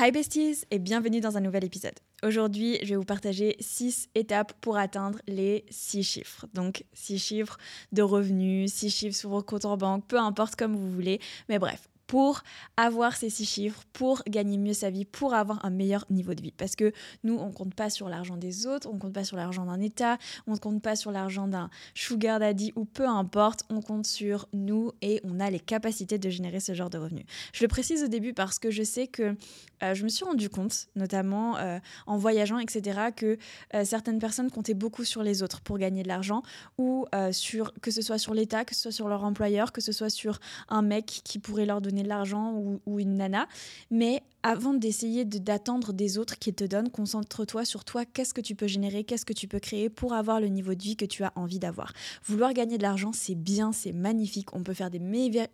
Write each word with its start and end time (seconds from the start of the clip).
Hi 0.00 0.12
besties 0.12 0.64
et 0.70 0.78
bienvenue 0.78 1.20
dans 1.20 1.36
un 1.38 1.40
nouvel 1.40 1.64
épisode. 1.64 1.94
Aujourd'hui, 2.22 2.78
je 2.84 2.90
vais 2.90 2.94
vous 2.94 3.02
partager 3.02 3.56
6 3.58 4.10
étapes 4.14 4.52
pour 4.60 4.76
atteindre 4.76 5.18
les 5.26 5.64
6 5.70 6.04
chiffres. 6.04 6.46
Donc 6.54 6.84
6 6.92 7.18
chiffres 7.18 7.58
de 7.90 8.02
revenus, 8.02 8.72
6 8.72 8.90
chiffres 8.90 9.16
sur 9.16 9.30
vos 9.30 9.42
comptes 9.42 9.64
en 9.64 9.76
banque, 9.76 10.06
peu 10.06 10.16
importe 10.16 10.54
comme 10.54 10.76
vous 10.76 10.88
voulez. 10.88 11.18
Mais 11.48 11.58
bref, 11.58 11.88
pour 12.08 12.42
avoir 12.76 13.14
ces 13.14 13.30
six 13.30 13.44
chiffres, 13.44 13.84
pour 13.92 14.22
gagner 14.26 14.58
mieux 14.58 14.72
sa 14.72 14.90
vie, 14.90 15.04
pour 15.04 15.34
avoir 15.34 15.64
un 15.64 15.70
meilleur 15.70 16.04
niveau 16.10 16.34
de 16.34 16.42
vie. 16.42 16.54
Parce 16.56 16.74
que 16.74 16.92
nous, 17.22 17.36
on 17.36 17.52
compte 17.52 17.74
pas 17.74 17.90
sur 17.90 18.08
l'argent 18.08 18.36
des 18.36 18.66
autres, 18.66 18.88
on 18.90 18.98
compte 18.98 19.12
pas 19.12 19.24
sur 19.24 19.36
l'argent 19.36 19.66
d'un 19.66 19.80
État, 19.80 20.18
on 20.46 20.56
compte 20.56 20.82
pas 20.82 20.96
sur 20.96 21.12
l'argent 21.12 21.46
d'un 21.46 21.68
sugar 21.94 22.40
daddy 22.40 22.72
ou 22.76 22.86
peu 22.86 23.06
importe, 23.06 23.64
on 23.68 23.82
compte 23.82 24.06
sur 24.06 24.48
nous 24.54 24.90
et 25.02 25.20
on 25.22 25.38
a 25.38 25.50
les 25.50 25.60
capacités 25.60 26.18
de 26.18 26.30
générer 26.30 26.60
ce 26.60 26.72
genre 26.72 26.90
de 26.90 26.98
revenus. 26.98 27.26
Je 27.52 27.62
le 27.62 27.68
précise 27.68 28.02
au 28.02 28.08
début 28.08 28.32
parce 28.32 28.58
que 28.58 28.70
je 28.70 28.82
sais 28.82 29.06
que 29.06 29.36
euh, 29.82 29.94
je 29.94 30.02
me 30.02 30.08
suis 30.08 30.24
rendu 30.24 30.48
compte, 30.48 30.88
notamment 30.96 31.58
euh, 31.58 31.78
en 32.06 32.16
voyageant, 32.16 32.58
etc., 32.58 33.10
que 33.14 33.38
euh, 33.74 33.84
certaines 33.84 34.18
personnes 34.18 34.50
comptaient 34.50 34.74
beaucoup 34.74 35.04
sur 35.04 35.22
les 35.22 35.42
autres 35.42 35.60
pour 35.60 35.78
gagner 35.78 36.02
de 36.02 36.08
l'argent, 36.08 36.42
ou 36.78 37.06
que 37.12 37.90
ce 37.90 38.02
soit 38.02 38.18
sur 38.18 38.34
l'État, 38.34 38.64
que 38.64 38.74
ce 38.74 38.82
soit 38.82 38.92
sur 38.92 39.08
leur 39.08 39.24
employeur, 39.24 39.72
que 39.72 39.80
ce 39.80 39.92
soit 39.92 40.10
sur 40.10 40.40
un 40.68 40.82
mec 40.82 41.06
qui 41.24 41.38
pourrait 41.38 41.66
leur 41.66 41.80
donner 41.80 41.97
de 42.02 42.08
l'argent 42.08 42.52
ou, 42.86 43.00
une 43.00 43.14
nana. 43.14 43.46
Mais 43.90 44.22
avant 44.42 44.74
d'essayer 44.74 45.24
d'attendre 45.24 45.92
des 45.92 46.18
autres 46.18 46.38
qui 46.38 46.54
te 46.54 46.64
donnent, 46.64 46.90
concentre-toi 46.90 47.64
sur 47.64 47.84
toi, 47.84 48.04
qu'est-ce 48.04 48.34
que 48.34 48.40
tu 48.40 48.54
peux 48.54 48.66
générer, 48.66 49.04
qu'est-ce 49.04 49.24
que 49.24 49.32
tu 49.32 49.48
peux 49.48 49.58
créer 49.58 49.88
pour 49.88 50.14
avoir 50.14 50.40
le 50.40 50.48
niveau 50.48 50.74
de 50.74 50.82
vie 50.82 50.96
que 50.96 51.04
tu 51.04 51.24
as 51.24 51.32
envie 51.34 51.58
d'avoir? 51.58 51.92
Vouloir 52.24 52.52
gagner 52.52 52.78
de 52.78 52.82
l'argent, 52.82 53.12
c'est 53.12 53.34
bien, 53.34 53.72
c'est 53.72 53.92
magnifique, 53.92 54.54
on 54.54 54.62
peut 54.62 54.74
faire 54.74 54.90
des 54.90 55.00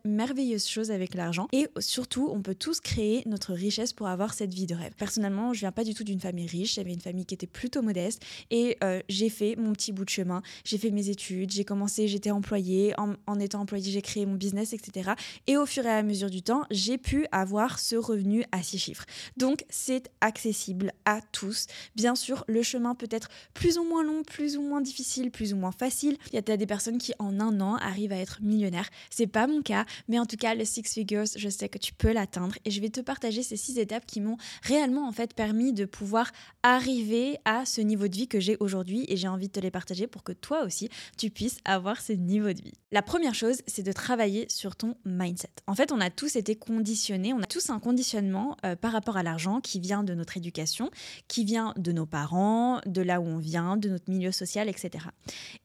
merveilleuses 0.05 0.66
choses 0.66 0.91
avec 0.91 1.15
l'argent. 1.15 1.48
Et 1.52 1.69
surtout, 1.79 2.29
on 2.33 2.43
peut 2.43 2.55
tous 2.55 2.80
créer 2.80 3.23
notre 3.27 3.52
richesse 3.55 3.93
pour 3.93 4.09
avoir 4.09 4.34
cette 4.34 4.52
vie 4.52 4.66
de 4.66 4.74
rêve. 4.74 4.93
Personnellement, 4.96 5.52
je 5.52 5.60
viens 5.60 5.73
pas 5.73 5.85
du 5.85 5.95
tout 5.95 6.05
d'une 6.05 6.21
famille 6.21 6.46
riche, 6.46 6.74
j'avais 6.74 6.93
une 6.93 7.01
famille 7.01 7.27
qui 7.27 7.35
était 7.35 7.46
plutôt 7.46 7.82
modeste. 7.82 8.23
Et 8.51 8.77
euh, 8.85 9.01
j'ai 9.09 9.30
fait 9.30 9.57
mon 9.57 9.73
petit 9.73 9.93
bout 9.93 10.05
de 10.05 10.10
chemin, 10.10 10.43
j'ai 10.65 10.79
fait 10.79 10.90
mes 10.90 11.09
études, 11.09 11.51
j'ai 11.51 11.65
commencé, 11.65 12.07
j'étais 12.09 12.30
employée, 12.30 12.93
en, 12.99 13.15
en 13.27 13.40
étant 13.40 13.60
employée, 13.60 13.90
j'ai 13.90 14.02
créé 14.02 14.27
mon 14.27 14.35
business, 14.35 14.73
etc. 14.73 15.12
Et 15.46 15.57
au 15.57 15.66
fur 15.66 15.87
et 15.87 15.90
à 15.90 16.02
mesure 16.02 16.30
du 16.30 16.43
temps, 16.43 16.65
j'ai 16.71 16.99
pu 16.99 17.27
avoir 17.32 17.79
ce 17.79 17.96
revenu 17.96 18.45
chiffres. 18.79 19.05
Donc 19.37 19.65
c'est 19.71 20.11
accessible 20.21 20.93
à 21.05 21.21
tous. 21.33 21.67
Bien 21.95 22.15
sûr, 22.15 22.45
le 22.49 22.63
chemin 22.63 22.95
peut 22.95 23.09
être 23.11 23.29
plus 23.53 23.79
ou 23.79 23.85
moins 23.85 24.03
long, 24.05 24.23
plus 24.23 24.57
ou 24.57 24.63
moins 24.63 24.80
difficile, 24.80 25.30
plus 25.30 25.53
ou 25.53 25.57
moins 25.57 25.73
facile. 25.73 26.17
Il 26.33 26.35
y 26.35 26.39
a 26.39 26.57
des 26.57 26.67
personnes 26.67 26.99
qui 26.99 27.13
en 27.19 27.41
un 27.41 27.61
an 27.61 27.77
arrivent 27.77 28.13
à 28.13 28.19
être 28.19 28.41
millionnaires. 28.43 28.89
C'est 29.11 29.27
pas 29.27 29.47
mon 29.47 29.63
cas, 29.63 29.85
mais 30.09 30.19
en 30.19 30.27
tout 30.27 30.37
cas 30.37 30.55
le 30.55 30.65
six 30.65 30.83
figures, 30.83 31.25
je 31.37 31.49
sais 31.49 31.69
que 31.69 31.79
tu 31.79 31.93
peux 31.93 32.13
l'atteindre 32.13 32.55
et 32.65 32.71
je 32.71 32.80
vais 32.80 32.91
te 32.91 33.01
partager 33.01 33.43
ces 33.43 33.57
six 33.57 33.79
étapes 33.79 34.07
qui 34.07 34.21
m'ont 34.21 34.37
réellement 34.63 35.09
en 35.09 35.13
fait 35.13 35.35
permis 35.35 35.73
de 35.73 35.85
pouvoir 35.85 36.30
arriver 36.63 37.39
à 37.45 37.65
ce 37.65 37.80
niveau 37.80 38.09
de 38.09 38.17
vie 38.17 38.29
que 38.29 38.41
j'ai 38.41 38.57
aujourd'hui 38.61 39.05
et 39.09 39.17
j'ai 39.17 39.29
envie 39.29 39.49
de 39.49 39.52
te 39.52 39.61
les 39.61 39.71
partager 39.71 40.07
pour 40.07 40.23
que 40.23 40.33
toi 40.33 40.65
aussi 40.65 40.89
tu 41.17 41.30
puisses 41.30 41.59
avoir 41.65 42.01
ce 42.01 42.13
niveau 42.13 42.52
de 42.52 42.63
vie. 42.63 42.73
La 42.93 43.02
première 43.02 43.35
chose, 43.35 43.59
c'est 43.67 43.83
de 43.83 43.93
travailler 43.93 44.47
sur 44.49 44.77
ton 44.77 44.97
mindset. 45.05 45.51
En 45.67 45.75
fait, 45.75 45.93
on 45.93 46.01
a 46.01 46.11
tous 46.11 46.37
été 46.37 46.55
conditionnés, 46.55 47.33
on 47.33 47.41
a 47.41 47.47
tous 47.47 47.71
un 47.71 47.80
conditionnement 47.80 48.57
euh, 48.65 48.76
par 48.76 48.93
rapport 48.93 49.16
à 49.16 49.23
l'argent 49.23 49.60
qui 49.60 49.80
vient 49.80 50.02
de 50.02 50.15
notre 50.15 50.37
éducation, 50.37 50.90
qui 51.29 51.45
vient 51.45 51.74
de 51.76 51.93
nos 51.93 52.07
parents, 52.07 52.80
de 52.87 53.02
là 53.02 53.21
où 53.21 53.24
on 53.24 53.38
vient, 53.38 53.76
de 53.76 53.88
notre 53.88 54.10
milieu 54.10 54.32
social, 54.32 54.68
etc. 54.68 55.04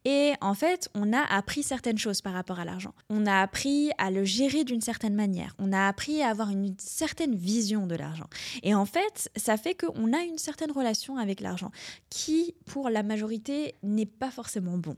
Et 0.06 0.34
en 0.42 0.54
fait, 0.54 0.90
on 0.96 1.14
a 1.14 1.22
appris 1.22 1.64
certaines 1.64 1.98
choses 1.98 2.22
par 2.22 2.34
rapport 2.34 2.60
à 2.60 2.66
l'argent. 2.66 2.94
On 3.10 3.26
a 3.26 3.42
appris 3.42 3.92
à 3.98 4.12
le 4.12 4.24
gérer 4.26 4.64
d'une 4.64 4.82
certaine 4.82 5.16
manière. 5.16 5.56
On 5.60 5.72
a 5.72 5.88
appris 5.88 6.22
à 6.22 6.30
avoir 6.30 6.50
une 6.50 6.76
certaine 6.78 7.36
vision 7.36 7.88
de 7.88 7.96
l'argent. 7.96 8.28
Et 8.64 8.76
en 8.76 8.86
fait, 8.86 9.30
ça 9.36 9.58
fait 9.58 9.76
qu'on 9.76 10.14
a 10.14 10.22
une 10.24 10.38
certaine 10.38 10.72
relation 10.72 11.18
avec 11.18 11.40
l'argent 11.40 11.72
qui, 12.10 12.56
pour 12.66 12.90
la 12.90 13.04
majorité, 13.04 13.76
n'est 13.84 14.06
pas 14.06 14.32
forcément 14.32 14.78
bon. 14.78 14.96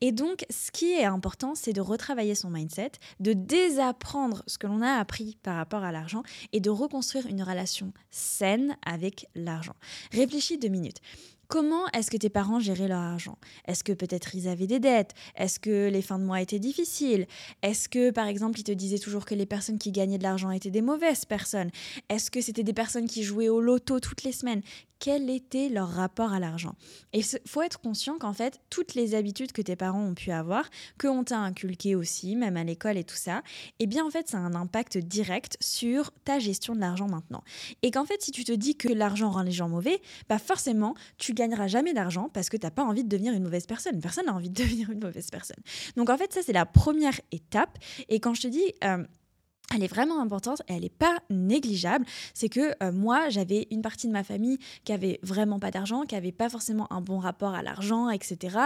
Et 0.00 0.12
donc, 0.12 0.44
ce 0.50 0.70
qui 0.70 0.92
est 0.92 1.04
important, 1.04 1.54
c'est 1.54 1.72
de 1.72 1.80
retravailler 1.80 2.34
son 2.34 2.50
mindset, 2.50 2.92
de 3.20 3.32
désapprendre 3.32 4.42
ce 4.46 4.58
que 4.58 4.66
l'on 4.66 4.82
a 4.82 4.94
appris 4.94 5.36
par 5.42 5.56
rapport 5.56 5.84
à 5.84 5.92
l'argent 5.92 6.22
et 6.52 6.60
de 6.60 6.70
reconstruire 6.70 7.26
une 7.26 7.43
relation 7.44 7.92
saine 8.10 8.76
avec 8.84 9.26
l'argent. 9.34 9.76
Réfléchis 10.12 10.58
deux 10.58 10.68
minutes. 10.68 10.98
Comment 11.48 11.86
est-ce 11.92 12.10
que 12.10 12.16
tes 12.16 12.30
parents 12.30 12.58
géraient 12.58 12.88
leur 12.88 12.98
argent? 12.98 13.38
Est-ce 13.66 13.84
que 13.84 13.92
peut-être 13.92 14.34
ils 14.34 14.48
avaient 14.48 14.66
des 14.66 14.80
dettes? 14.80 15.12
Est-ce 15.36 15.60
que 15.60 15.88
les 15.88 16.02
fins 16.02 16.18
de 16.18 16.24
mois 16.24 16.40
étaient 16.40 16.58
difficiles? 16.58 17.26
Est-ce 17.62 17.88
que 17.88 18.10
par 18.10 18.26
exemple 18.26 18.58
ils 18.58 18.64
te 18.64 18.72
disaient 18.72 18.98
toujours 18.98 19.24
que 19.24 19.34
les 19.34 19.46
personnes 19.46 19.78
qui 19.78 19.92
gagnaient 19.92 20.18
de 20.18 20.22
l'argent 20.22 20.50
étaient 20.50 20.70
des 20.70 20.82
mauvaises 20.82 21.24
personnes? 21.24 21.70
Est-ce 22.08 22.30
que 22.30 22.40
c'était 22.40 22.64
des 22.64 22.72
personnes 22.72 23.06
qui 23.06 23.22
jouaient 23.22 23.50
au 23.50 23.60
loto 23.60 24.00
toutes 24.00 24.24
les 24.24 24.32
semaines? 24.32 24.62
Quel 24.98 25.30
était 25.30 25.68
leur 25.68 25.88
rapport 25.88 26.32
à 26.32 26.40
l'argent. 26.40 26.74
Et 27.12 27.20
il 27.20 27.48
faut 27.48 27.62
être 27.62 27.80
conscient 27.80 28.18
qu'en 28.18 28.32
fait, 28.32 28.60
toutes 28.70 28.94
les 28.94 29.14
habitudes 29.14 29.52
que 29.52 29.62
tes 29.62 29.76
parents 29.76 30.02
ont 30.02 30.14
pu 30.14 30.30
avoir, 30.30 30.68
que 30.98 31.06
on 31.06 31.24
t'a 31.24 31.38
inculqué 31.38 31.94
aussi, 31.94 32.36
même 32.36 32.56
à 32.56 32.64
l'école 32.64 32.96
et 32.96 33.04
tout 33.04 33.16
ça, 33.16 33.42
eh 33.78 33.86
bien 33.86 34.04
en 34.04 34.10
fait, 34.10 34.28
ça 34.28 34.38
a 34.38 34.40
un 34.40 34.54
impact 34.54 34.98
direct 34.98 35.56
sur 35.60 36.12
ta 36.24 36.38
gestion 36.38 36.74
de 36.74 36.80
l'argent 36.80 37.08
maintenant. 37.08 37.42
Et 37.82 37.90
qu'en 37.90 38.04
fait, 38.04 38.22
si 38.22 38.30
tu 38.30 38.44
te 38.44 38.52
dis 38.52 38.76
que 38.76 38.88
l'argent 38.88 39.30
rend 39.30 39.42
les 39.42 39.52
gens 39.52 39.68
mauvais, 39.68 40.00
bah 40.28 40.38
forcément, 40.38 40.94
tu 41.18 41.34
gagneras 41.34 41.66
jamais 41.66 41.92
d'argent 41.92 42.28
parce 42.32 42.48
que 42.48 42.56
tu 42.56 42.66
n'as 42.66 42.70
pas 42.70 42.84
envie 42.84 43.04
de 43.04 43.08
devenir 43.08 43.32
une 43.34 43.42
mauvaise 43.42 43.66
personne. 43.66 44.00
Personne 44.00 44.26
n'a 44.26 44.34
envie 44.34 44.50
de 44.50 44.54
devenir 44.62 44.90
une 44.90 45.00
mauvaise 45.00 45.30
personne. 45.30 45.62
Donc 45.96 46.10
en 46.10 46.16
fait, 46.16 46.32
ça, 46.32 46.40
c'est 46.42 46.52
la 46.52 46.66
première 46.66 47.20
étape. 47.32 47.78
Et 48.08 48.20
quand 48.20 48.34
je 48.34 48.42
te 48.42 48.48
dis... 48.48 48.72
Euh, 48.84 49.04
elle 49.72 49.82
est 49.82 49.88
vraiment 49.88 50.20
importante 50.20 50.62
et 50.68 50.74
elle 50.74 50.82
n'est 50.82 50.88
pas 50.88 51.18
négligeable. 51.30 52.04
C'est 52.32 52.48
que 52.48 52.74
euh, 52.82 52.92
moi, 52.92 53.28
j'avais 53.28 53.66
une 53.70 53.82
partie 53.82 54.06
de 54.06 54.12
ma 54.12 54.22
famille 54.22 54.58
qui 54.84 54.92
avait 54.92 55.18
vraiment 55.22 55.58
pas 55.58 55.70
d'argent, 55.70 56.02
qui 56.02 56.14
avait 56.14 56.32
pas 56.32 56.48
forcément 56.48 56.92
un 56.92 57.00
bon 57.00 57.18
rapport 57.18 57.54
à 57.54 57.62
l'argent, 57.62 58.10
etc., 58.10 58.56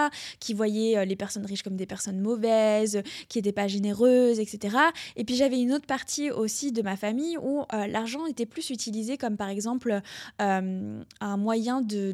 qui 0.41 0.54
voyait 0.54 0.98
euh, 0.98 1.04
les 1.04 1.16
personnes 1.16 1.47
riches 1.47 1.62
comme 1.62 1.76
des 1.76 1.87
personnes 1.87 2.20
mauvaises, 2.20 3.03
qui 3.28 3.38
n'étaient 3.38 3.53
pas 3.53 3.69
généreuses, 3.69 4.41
etc. 4.41 4.76
Et 5.16 5.25
puis 5.25 5.37
j'avais 5.37 5.60
une 5.60 5.72
autre 5.72 5.87
partie 5.87 6.31
aussi 6.31 6.72
de 6.72 6.82
ma 6.82 6.97
famille 6.97 7.38
où 7.38 7.64
euh, 7.72 7.87
l'argent 7.87 8.26
était 8.26 8.47
plus 8.47 8.70
utilisé 8.70 9.16
comme 9.16 9.37
par 9.37 9.48
exemple 9.48 10.00
un 10.38 11.37
moyen 11.37 11.81
de 11.81 12.12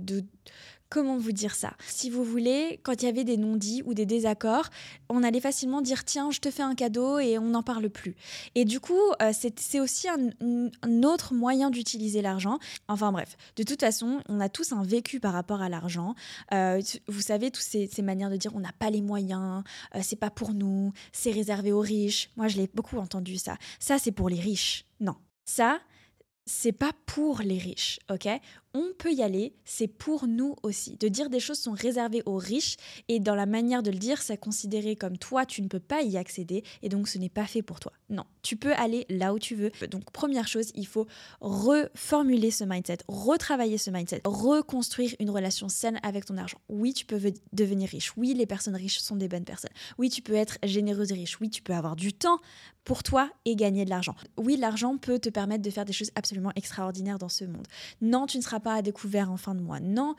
comment 0.94 1.18
vous 1.18 1.32
dire 1.32 1.56
ça? 1.56 1.72
Si 1.88 2.08
vous 2.08 2.22
voulez, 2.22 2.78
quand 2.84 3.02
il 3.02 3.06
y 3.06 3.08
avait 3.08 3.24
des 3.24 3.36
non-dits 3.36 3.82
ou 3.84 3.94
des 3.94 4.06
désaccords, 4.06 4.70
on 5.08 5.24
allait 5.24 5.40
facilement 5.40 5.82
dire 5.82 6.04
tiens, 6.04 6.30
je 6.30 6.38
te 6.38 6.52
fais 6.52 6.62
un 6.62 6.76
cadeau 6.76 7.18
et 7.18 7.36
on 7.36 7.46
n'en 7.46 7.64
parle 7.64 7.90
plus. 7.90 8.14
Et 8.54 8.64
du 8.64 8.78
coup, 8.78 9.00
euh, 9.20 9.32
c'est 9.32 9.80
aussi 9.80 10.06
un, 10.08 11.02
autre 11.02 11.34
moyen 11.34 11.70
d'utiliser 11.70 12.22
l'argent. 12.22 12.60
Enfin 12.86 13.10
bref, 13.10 13.36
de 13.56 13.64
toute 13.64 13.80
façon, 13.80 14.20
on 14.28 14.38
a 14.38 14.48
tous 14.48 14.70
un 14.72 14.84
vécu 14.84 15.18
par 15.18 15.32
rapport 15.32 15.62
à 15.62 15.68
l'argent. 15.68 16.14
Euh, 16.52 16.80
vous 17.08 17.22
savez, 17.22 17.50
toutes 17.50 17.64
ces, 17.64 17.90
manières 18.02 18.30
de 18.30 18.36
dire 18.36 18.54
on 18.54 18.60
n'a 18.60 18.72
pas 18.78 18.90
les 18.90 19.02
moyens, 19.02 19.64
euh, 19.96 20.00
c'est 20.00 20.14
pas 20.14 20.30
pour 20.30 20.54
nous, 20.54 20.92
c'est 21.10 21.32
réservé 21.32 21.72
aux 21.72 21.80
riches. 21.80 22.30
Moi, 22.36 22.46
je 22.46 22.56
l'ai 22.56 22.70
beaucoup 22.72 22.98
entendu 22.98 23.36
ça. 23.36 23.56
Ça, 23.80 23.98
c'est 23.98 24.12
pour 24.12 24.28
les 24.28 24.38
riches. 24.38 24.84
Non. 25.00 25.16
Ça, 25.44 25.80
c'est 26.46 26.72
pas 26.72 26.92
pour 27.06 27.40
les 27.40 27.58
riches, 27.58 27.98
ok? 28.10 28.28
On 28.76 28.92
peut 28.98 29.12
y 29.12 29.22
aller, 29.22 29.54
c'est 29.64 29.86
pour 29.86 30.26
nous 30.26 30.56
aussi. 30.64 30.96
De 30.96 31.06
dire 31.06 31.30
des 31.30 31.38
choses 31.38 31.60
sont 31.60 31.72
réservées 31.72 32.24
aux 32.26 32.38
riches 32.38 32.76
et 33.06 33.20
dans 33.20 33.36
la 33.36 33.46
manière 33.46 33.84
de 33.84 33.92
le 33.92 33.98
dire, 33.98 34.20
c'est 34.20 34.36
considéré 34.36 34.96
comme 34.96 35.16
toi, 35.16 35.46
tu 35.46 35.62
ne 35.62 35.68
peux 35.68 35.78
pas 35.78 36.02
y 36.02 36.16
accéder 36.16 36.64
et 36.82 36.88
donc 36.88 37.06
ce 37.06 37.18
n'est 37.18 37.28
pas 37.28 37.46
fait 37.46 37.62
pour 37.62 37.78
toi. 37.78 37.92
Non, 38.10 38.24
tu 38.42 38.56
peux 38.56 38.72
aller 38.72 39.06
là 39.08 39.32
où 39.32 39.38
tu 39.38 39.54
veux. 39.54 39.70
Donc 39.90 40.10
première 40.10 40.48
chose, 40.48 40.72
il 40.74 40.88
faut 40.88 41.06
reformuler 41.40 42.50
ce 42.50 42.64
mindset, 42.64 42.98
retravailler 43.06 43.78
ce 43.78 43.90
mindset, 43.90 44.22
reconstruire 44.24 45.14
une 45.20 45.30
relation 45.30 45.68
saine 45.68 46.00
avec 46.02 46.24
ton 46.24 46.36
argent. 46.36 46.58
Oui, 46.68 46.92
tu 46.94 47.06
peux 47.06 47.20
devenir 47.52 47.88
riche. 47.88 48.12
Oui, 48.16 48.34
les 48.34 48.46
personnes 48.46 48.74
riches 48.74 48.98
sont 48.98 49.14
des 49.14 49.28
bonnes 49.28 49.44
personnes. 49.44 49.70
Oui, 49.98 50.10
tu 50.10 50.20
peux 50.20 50.34
être 50.34 50.58
généreuse 50.64 51.12
et 51.12 51.14
riche. 51.14 51.40
Oui, 51.40 51.48
tu 51.48 51.62
peux 51.62 51.74
avoir 51.74 51.94
du 51.94 52.12
temps 52.12 52.40
pour 52.84 53.02
toi 53.02 53.30
et 53.44 53.56
gagner 53.56 53.84
de 53.84 53.90
l'argent. 53.90 54.14
Oui, 54.36 54.56
l'argent 54.56 54.98
peut 54.98 55.18
te 55.18 55.28
permettre 55.28 55.62
de 55.62 55.70
faire 55.70 55.84
des 55.84 55.92
choses 55.92 56.10
absolument 56.14 56.52
extraordinaires 56.54 57.18
dans 57.18 57.28
ce 57.28 57.44
monde. 57.44 57.66
Non, 58.02 58.26
tu 58.26 58.36
ne 58.36 58.42
seras 58.42 58.60
pas 58.64 58.74
à 58.74 58.82
découvert 58.82 59.30
en 59.30 59.36
fin 59.36 59.54
de 59.54 59.60
mois. 59.60 59.78
Non, 59.78 60.16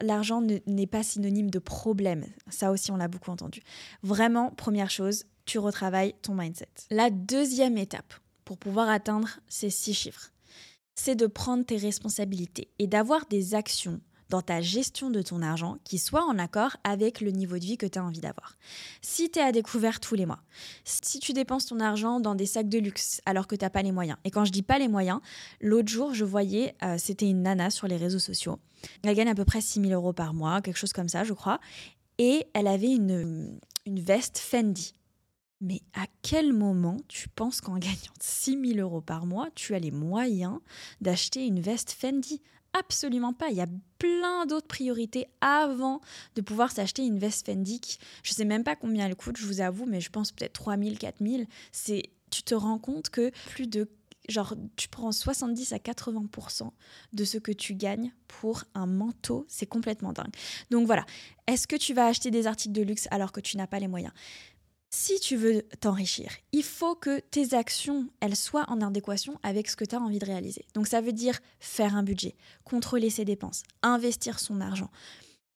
l'argent 0.00 0.42
n'est 0.66 0.86
pas 0.88 1.04
synonyme 1.04 1.50
de 1.50 1.60
problème. 1.60 2.26
Ça 2.48 2.72
aussi, 2.72 2.90
on 2.90 2.96
l'a 2.96 3.06
beaucoup 3.06 3.30
entendu. 3.30 3.62
Vraiment, 4.02 4.50
première 4.50 4.90
chose, 4.90 5.26
tu 5.44 5.58
retravailles 5.58 6.14
ton 6.22 6.34
mindset. 6.34 6.68
La 6.90 7.10
deuxième 7.10 7.78
étape 7.78 8.14
pour 8.44 8.58
pouvoir 8.58 8.88
atteindre 8.88 9.28
ces 9.48 9.70
six 9.70 9.94
chiffres, 9.94 10.32
c'est 10.94 11.14
de 11.14 11.26
prendre 11.26 11.64
tes 11.64 11.76
responsabilités 11.76 12.70
et 12.78 12.86
d'avoir 12.86 13.26
des 13.26 13.54
actions 13.54 14.00
dans 14.30 14.42
ta 14.42 14.60
gestion 14.60 15.10
de 15.10 15.22
ton 15.22 15.42
argent 15.42 15.78
qui 15.84 15.98
soit 15.98 16.24
en 16.24 16.38
accord 16.38 16.76
avec 16.84 17.20
le 17.20 17.30
niveau 17.30 17.58
de 17.58 17.64
vie 17.64 17.76
que 17.76 17.86
tu 17.86 17.98
as 17.98 18.04
envie 18.04 18.20
d'avoir. 18.20 18.56
Si 19.02 19.30
tu 19.30 19.38
es 19.38 19.42
à 19.42 19.52
découvert 19.52 20.00
tous 20.00 20.14
les 20.14 20.26
mois, 20.26 20.40
si 20.84 21.18
tu 21.18 21.32
dépenses 21.32 21.66
ton 21.66 21.80
argent 21.80 22.20
dans 22.20 22.34
des 22.34 22.46
sacs 22.46 22.68
de 22.68 22.78
luxe 22.78 23.20
alors 23.26 23.46
que 23.46 23.56
tu 23.56 23.64
n'as 23.64 23.70
pas 23.70 23.82
les 23.82 23.92
moyens, 23.92 24.18
et 24.24 24.30
quand 24.30 24.44
je 24.44 24.52
dis 24.52 24.62
pas 24.62 24.78
les 24.78 24.88
moyens, 24.88 25.20
l'autre 25.60 25.88
jour, 25.88 26.14
je 26.14 26.24
voyais, 26.24 26.74
euh, 26.82 26.96
c'était 26.98 27.28
une 27.28 27.42
nana 27.42 27.70
sur 27.70 27.86
les 27.86 27.96
réseaux 27.96 28.18
sociaux. 28.18 28.58
Elle 29.02 29.14
gagne 29.14 29.28
à 29.28 29.34
peu 29.34 29.44
près 29.44 29.60
6 29.60 29.80
000 29.80 29.92
euros 29.92 30.12
par 30.12 30.34
mois, 30.34 30.60
quelque 30.60 30.76
chose 30.76 30.92
comme 30.92 31.08
ça, 31.08 31.24
je 31.24 31.32
crois. 31.32 31.60
Et 32.18 32.46
elle 32.54 32.66
avait 32.66 32.92
une, 32.92 33.58
une 33.86 34.00
veste 34.00 34.38
Fendi 34.38 34.94
Mais 35.60 35.80
à 35.94 36.06
quel 36.22 36.52
moment 36.52 36.98
tu 37.08 37.28
penses 37.28 37.60
qu'en 37.60 37.78
gagnant 37.78 38.14
6 38.20 38.74
000 38.74 38.78
euros 38.78 39.00
par 39.00 39.26
mois, 39.26 39.48
tu 39.54 39.74
as 39.74 39.78
les 39.78 39.90
moyens 39.90 40.58
d'acheter 41.00 41.46
une 41.46 41.60
veste 41.60 41.92
Fendi? 41.92 42.42
Absolument 42.74 43.32
pas. 43.32 43.48
Il 43.50 43.56
y 43.56 43.60
a 43.60 43.68
plein 43.98 44.46
d'autres 44.46 44.66
priorités 44.66 45.28
avant 45.40 46.00
de 46.34 46.42
pouvoir 46.42 46.72
s'acheter 46.72 47.02
une 47.06 47.18
veste 47.18 47.46
Fendi. 47.46 47.80
je 48.22 48.32
ne 48.32 48.34
sais 48.34 48.44
même 48.44 48.64
pas 48.64 48.74
combien 48.74 49.06
elle 49.06 49.14
coûte, 49.14 49.36
je 49.36 49.46
vous 49.46 49.60
avoue, 49.60 49.86
mais 49.86 50.00
je 50.00 50.10
pense 50.10 50.32
peut-être 50.32 50.52
3 50.52 50.76
000, 50.76 50.96
4 50.96 51.16
000. 51.24 51.44
C'est, 51.70 52.02
tu 52.30 52.42
te 52.42 52.54
rends 52.54 52.78
compte 52.78 53.10
que 53.10 53.30
plus 53.50 53.68
de 53.68 53.88
genre 54.28 54.54
tu 54.76 54.88
prends 54.88 55.12
70 55.12 55.72
à 55.72 55.76
80% 55.76 56.70
de 57.12 57.24
ce 57.24 57.38
que 57.38 57.52
tu 57.52 57.74
gagnes 57.74 58.12
pour 58.26 58.64
un 58.74 58.86
manteau, 58.86 59.44
c'est 59.48 59.66
complètement 59.66 60.12
dingue. 60.12 60.34
Donc 60.70 60.86
voilà, 60.86 61.04
est-ce 61.46 61.66
que 61.66 61.76
tu 61.76 61.94
vas 61.94 62.06
acheter 62.06 62.30
des 62.30 62.46
articles 62.46 62.72
de 62.72 62.82
luxe 62.82 63.06
alors 63.10 63.32
que 63.32 63.40
tu 63.40 63.56
n'as 63.56 63.66
pas 63.66 63.78
les 63.78 63.88
moyens? 63.88 64.12
Si 64.94 65.18
tu 65.18 65.36
veux 65.36 65.62
t'enrichir, 65.80 66.30
il 66.52 66.62
faut 66.62 66.94
que 66.94 67.18
tes 67.18 67.54
actions, 67.54 68.08
elles 68.20 68.36
soient 68.36 68.64
en 68.68 68.80
adéquation 68.80 69.38
avec 69.42 69.68
ce 69.68 69.74
que 69.74 69.84
tu 69.84 69.96
as 69.96 70.00
envie 70.00 70.20
de 70.20 70.24
réaliser. 70.24 70.64
Donc 70.72 70.86
ça 70.86 71.00
veut 71.00 71.12
dire 71.12 71.40
faire 71.58 71.96
un 71.96 72.04
budget, 72.04 72.36
contrôler 72.62 73.10
ses 73.10 73.24
dépenses, 73.24 73.64
investir 73.82 74.38
son 74.38 74.60
argent. 74.60 74.90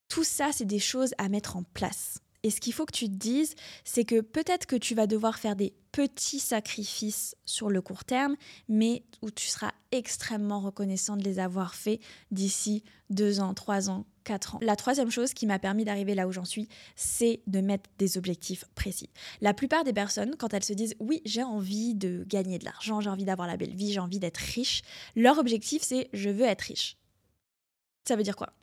Tout 0.09 0.25
ça, 0.25 0.51
c'est 0.53 0.65
des 0.65 0.81
choses 0.81 1.15
à 1.19 1.29
mettre 1.29 1.57
en 1.57 1.63
place. 1.63 2.19
Et 2.49 2.51
ce 2.51 2.63
qu'il 2.63 2.73
faut 2.73 2.87
que 2.87 2.97
tu 2.97 3.11
te 3.11 3.15
dises, 3.15 3.55
c'est 3.85 4.05
que 4.05 4.23
peut-être 4.23 4.65
que 4.65 4.75
tu 4.75 4.95
vas 4.95 5.07
devoir 5.07 5.39
faire 5.39 5.55
des 5.55 5.75
petits 5.93 6.41
sacrifices 6.41 7.37
sur 7.45 7.69
le 7.69 7.83
court 7.83 8.07
terme, 8.07 8.37
mais 8.71 9.05
où 9.21 9.31
tu 9.31 9.49
seras 9.49 9.73
extrêmement 9.93 10.59
reconnaissant 10.59 11.19
de 11.19 11.23
les 11.23 11.41
avoir 11.41 11.75
faits 11.75 12.01
d'ici 12.31 12.85
deux 13.11 13.41
ans, 13.41 13.53
trois 13.53 13.91
ans, 13.91 14.07
quatre 14.25 14.55
ans. 14.55 14.61
La 14.63 14.77
troisième 14.77 15.11
chose 15.11 15.35
qui 15.35 15.45
m'a 15.45 15.59
permis 15.59 15.85
d'arriver 15.85 16.15
là 16.15 16.27
où 16.27 16.33
j'en 16.33 16.47
suis, 16.47 16.71
c'est 16.97 17.43
de 17.47 17.61
mettre 17.61 17.91
des 17.99 18.17
objectifs 18.17 18.65
précis. 18.75 19.11
La 19.43 19.53
plupart 19.53 19.85
des 19.85 19.93
personnes, 19.93 20.35
quand 20.39 20.55
elles 20.55 20.65
se 20.65 20.73
disent 20.73 20.95
oui, 21.01 21.21
j'ai 21.27 21.43
envie 21.43 21.95
de 21.95 22.25
gagner 22.27 22.59
de 22.59 22.65
l'argent, 22.65 23.03
j'ai 23.03 23.11
envie 23.11 23.27
d'avoir 23.27 23.47
la 23.47 23.59
belle 23.59 23.75
vie, 23.75 23.93
j'ai 23.93 24.01
envie 24.01 24.21
d'être 24.21 24.39
riche, 24.39 24.81
leur 25.17 25.37
objectif 25.39 25.83
c'est 25.83 26.09
je 26.15 26.31
veux 26.31 26.47
être 26.47 26.63
riche. 26.63 26.97
Ça 28.07 28.17
veut 28.17 28.23
dire 28.23 28.37
quoi? 28.37 28.55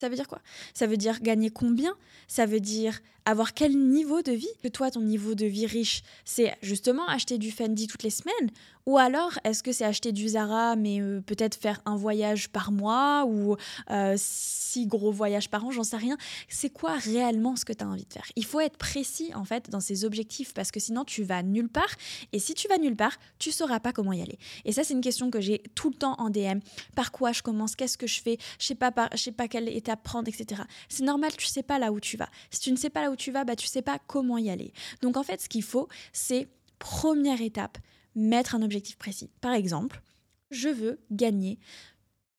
Ça 0.00 0.08
veut 0.08 0.16
dire 0.16 0.28
quoi? 0.28 0.42
Ça 0.74 0.86
veut 0.86 0.96
dire 0.96 1.20
gagner 1.20 1.50
combien? 1.50 1.96
Ça 2.26 2.46
veut 2.46 2.60
dire 2.60 3.00
avoir 3.26 3.54
quel 3.54 3.76
niveau 3.76 4.22
de 4.22 4.32
vie 4.32 4.48
Que 4.62 4.68
toi, 4.68 4.90
ton 4.90 5.00
niveau 5.00 5.34
de 5.34 5.46
vie 5.46 5.66
riche, 5.66 6.02
c'est 6.24 6.54
justement 6.62 7.06
acheter 7.08 7.38
du 7.38 7.50
Fendi 7.50 7.86
toutes 7.86 8.02
les 8.02 8.10
semaines 8.10 8.50
Ou 8.86 8.98
alors, 8.98 9.32
est-ce 9.44 9.62
que 9.62 9.72
c'est 9.72 9.84
acheter 9.84 10.12
du 10.12 10.28
Zara, 10.28 10.76
mais 10.76 11.00
euh, 11.00 11.20
peut-être 11.20 11.54
faire 11.54 11.80
un 11.86 11.96
voyage 11.96 12.48
par 12.50 12.72
mois 12.72 13.24
ou 13.26 13.56
euh, 13.90 14.14
six 14.16 14.86
gros 14.86 15.10
voyages 15.10 15.48
par 15.48 15.64
an 15.64 15.70
J'en 15.70 15.84
sais 15.84 15.96
rien. 15.96 16.16
C'est 16.48 16.70
quoi 16.70 16.96
réellement 16.96 17.56
ce 17.56 17.64
que 17.64 17.72
tu 17.72 17.82
as 17.82 17.88
envie 17.88 18.04
de 18.04 18.12
faire? 18.12 18.26
Il 18.36 18.44
faut 18.44 18.60
être 18.60 18.76
précis, 18.76 19.32
en 19.34 19.44
fait, 19.44 19.70
dans 19.70 19.80
ces 19.80 20.04
objectifs 20.04 20.52
parce 20.52 20.70
que 20.70 20.80
sinon, 20.80 21.04
tu 21.04 21.22
vas 21.22 21.42
nulle 21.42 21.68
part. 21.68 21.94
Et 22.32 22.38
si 22.38 22.54
tu 22.54 22.68
vas 22.68 22.78
nulle 22.78 22.96
part, 22.96 23.16
tu 23.38 23.52
sauras 23.52 23.80
pas 23.80 23.92
comment 23.92 24.12
y 24.12 24.22
aller. 24.22 24.38
Et 24.64 24.72
ça, 24.72 24.84
c'est 24.84 24.94
une 24.94 25.00
question 25.00 25.30
que 25.30 25.40
j'ai 25.40 25.62
tout 25.74 25.90
le 25.90 25.96
temps 25.96 26.14
en 26.18 26.30
DM. 26.30 26.58
Par 26.94 27.12
quoi 27.12 27.32
je 27.32 27.42
commence? 27.42 27.76
Qu'est-ce 27.76 27.98
que 27.98 28.06
je 28.06 28.20
fais? 28.20 28.38
Je 28.58 28.66
sais 28.66 28.74
sais 29.16 29.32
pas 29.32 29.48
quelle 29.48 29.68
étape 29.68 30.02
prendre, 30.02 30.28
etc. 30.28 30.62
C'est 30.88 31.04
normal, 31.04 31.32
tu 31.36 31.46
sais 31.46 31.62
pas 31.62 31.78
là 31.78 31.92
où 31.92 32.00
tu 32.00 32.16
vas. 32.16 32.28
Si 32.50 32.60
tu 32.60 32.70
ne 32.70 32.76
sais 32.76 32.90
pas 32.90 33.02
là 33.02 33.10
où 33.10 33.13
tu 33.16 33.30
vas, 33.30 33.44
bah, 33.44 33.56
tu 33.56 33.66
sais 33.66 33.82
pas 33.82 33.98
comment 34.06 34.38
y 34.38 34.50
aller. 34.50 34.72
Donc 35.02 35.16
en 35.16 35.22
fait, 35.22 35.40
ce 35.40 35.48
qu'il 35.48 35.62
faut, 35.62 35.88
c'est 36.12 36.48
première 36.78 37.40
étape, 37.40 37.78
mettre 38.14 38.54
un 38.54 38.62
objectif 38.62 38.96
précis. 38.96 39.30
Par 39.40 39.52
exemple, 39.52 40.02
je 40.50 40.68
veux 40.68 41.00
gagner 41.10 41.58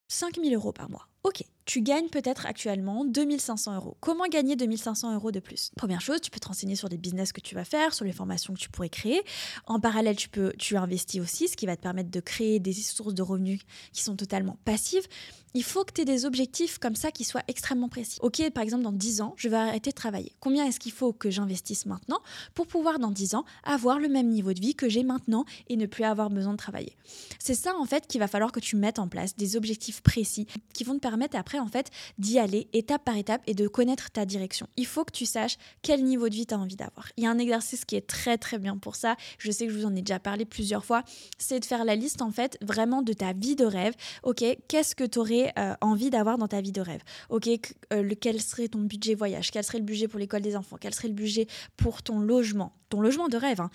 5000 0.08 0.54
euros 0.56 0.72
par 0.72 0.90
mois. 0.90 1.08
Ok, 1.26 1.44
tu 1.66 1.82
gagnes 1.82 2.08
peut-être 2.10 2.46
actuellement 2.46 3.04
2500 3.04 3.78
euros. 3.78 3.98
Comment 4.00 4.28
gagner 4.28 4.56
2500 4.56 5.16
euros 5.16 5.32
de 5.32 5.40
plus? 5.40 5.72
Première 5.76 6.00
chose, 6.00 6.22
tu 6.22 6.30
peux 6.30 6.40
te 6.40 6.48
renseigner 6.48 6.76
sur 6.76 6.88
les 6.88 7.00
business 7.00 7.32
que 7.32 7.42
tu 7.42 7.56
vas 7.56 7.66
faire, 7.66 7.96
sur 7.96 8.06
les 8.06 8.12
formations 8.12 8.54
que 8.54 8.60
tu 8.60 8.70
pourrais 8.70 8.90
créer. 8.90 9.24
En 9.66 9.80
parallèle, 9.80 10.18
tu 10.18 10.30
peux, 10.30 10.54
tu 10.60 10.78
investis 10.78 11.20
aussi, 11.20 11.48
ce 11.48 11.58
qui 11.58 11.66
va 11.66 11.76
te 11.76 11.82
permettre 11.82 12.12
de 12.12 12.20
créer 12.20 12.60
des 12.60 12.74
sources 12.74 13.16
de 13.16 13.24
revenus 13.24 13.60
qui 13.92 14.04
sont 14.04 14.16
totalement 14.16 14.60
passives 14.66 15.08
il 15.56 15.64
faut 15.64 15.86
que 15.86 15.94
tu 15.94 16.02
aies 16.02 16.06
des 16.06 16.26
objectifs 16.26 16.80
comme 16.80 16.96
ça 16.96 17.12
qui 17.12 17.24
soient 17.24 17.44
extrêmement 17.48 17.88
précis. 17.88 18.20
Ok, 18.22 18.42
par 18.52 18.62
exemple, 18.62 18.84
dans 18.84 18.92
10 18.92 19.22
ans, 19.22 19.34
je 19.38 19.48
vais 19.48 19.56
arrêter 19.56 19.92
de 19.92 19.96
travailler. 19.96 20.34
Combien 20.42 20.66
est-ce 20.66 20.82
qu'il 20.82 20.92
faut 20.92 21.14
que 21.14 21.32
j'investisse 21.32 21.86
maintenant 21.86 22.20
pour 22.54 22.68
pouvoir, 22.68 23.00
dans 23.00 23.10
10 23.10 23.36
ans, 23.36 23.46
avoir 23.64 23.98
le 23.98 24.10
même 24.10 24.28
niveau 24.28 24.52
de 24.52 24.60
vie 24.60 24.76
que 24.76 24.90
j'ai 24.90 25.04
maintenant 25.04 25.46
et 25.70 25.78
ne 25.78 25.86
plus 25.86 26.04
avoir 26.04 26.30
besoin 26.30 26.52
de 26.52 26.58
travailler? 26.58 26.98
C'est 27.40 27.56
ça, 27.56 27.74
en 27.78 27.86
fait, 27.86 28.06
qu'il 28.06 28.20
va 28.20 28.28
falloir 28.28 28.52
que 28.52 28.60
tu 28.60 28.76
mettes 28.76 29.00
en 29.00 29.08
place, 29.08 29.38
des 29.38 29.56
objectifs 29.56 30.02
précis 30.02 30.46
qui 30.74 30.84
vont 30.84 30.96
te 30.96 31.00
permettre 31.00 31.15
après, 31.34 31.60
en 31.60 31.68
fait, 31.68 31.90
d'y 32.18 32.40
aller 32.40 32.68
étape 32.74 33.04
par 33.04 33.18
étape 33.18 33.42
et 33.48 33.54
de 33.54 33.68
connaître 33.68 34.12
ta 34.12 34.26
direction. 34.26 34.68
Il 34.78 34.86
faut 34.86 35.06
que 35.06 35.12
tu 35.12 35.26
saches 35.26 35.58
quel 35.82 36.04
niveau 36.04 36.30
de 36.30 36.36
vie 36.36 36.46
tu 36.46 36.54
as 36.54 36.60
envie 36.60 36.76
d'avoir. 36.76 37.10
Il 37.18 37.24
y 37.24 37.28
a 37.28 37.32
un 37.32 37.38
exercice 37.38 37.86
qui 37.86 37.96
est 37.96 38.08
très, 38.08 38.38
très 38.38 38.58
bien 38.58 38.78
pour 38.78 38.96
ça. 38.96 39.16
Je 39.38 39.52
sais 39.52 39.68
que 39.68 39.74
je 39.74 39.78
vous 39.78 39.86
en 39.86 39.96
ai 39.96 40.02
déjà 40.02 40.20
parlé 40.20 40.46
plusieurs 40.46 40.86
fois. 40.86 41.04
C'est 41.38 41.60
de 41.60 41.66
faire 41.66 41.86
la 41.86 41.96
liste, 41.96 42.22
en 42.22 42.32
fait, 42.32 42.58
vraiment 42.62 43.02
de 43.02 43.14
ta 43.14 43.34
vie 43.34 43.56
de 43.56 43.66
rêve. 43.66 43.94
Ok, 44.24 44.44
qu'est-ce 44.68 44.96
que 44.96 45.04
tu 45.04 45.20
aurais 45.20 45.54
euh, 45.58 45.74
envie 45.82 46.10
d'avoir 46.10 46.38
dans 46.38 46.48
ta 46.48 46.62
vie 46.62 46.72
de 46.72 46.82
rêve? 46.82 47.02
Ok, 47.30 47.48
euh, 47.94 48.10
quel 48.20 48.42
serait 48.42 48.68
ton 48.68 48.80
budget 48.80 49.16
voyage? 49.16 49.52
Quel 49.52 49.64
serait 49.64 49.80
le 49.80 49.84
budget 49.84 50.08
pour 50.08 50.20
l'école 50.20 50.42
des 50.42 50.56
enfants? 50.56 50.78
Quel 50.80 50.94
serait 50.94 51.08
le 51.08 51.14
budget 51.14 51.48
pour 51.78 52.04
ton 52.04 52.20
logement? 52.20 52.74
Ton 52.90 53.02
logement 53.02 53.28
de 53.28 53.38
rêve. 53.38 53.62
Hein. 53.62 53.72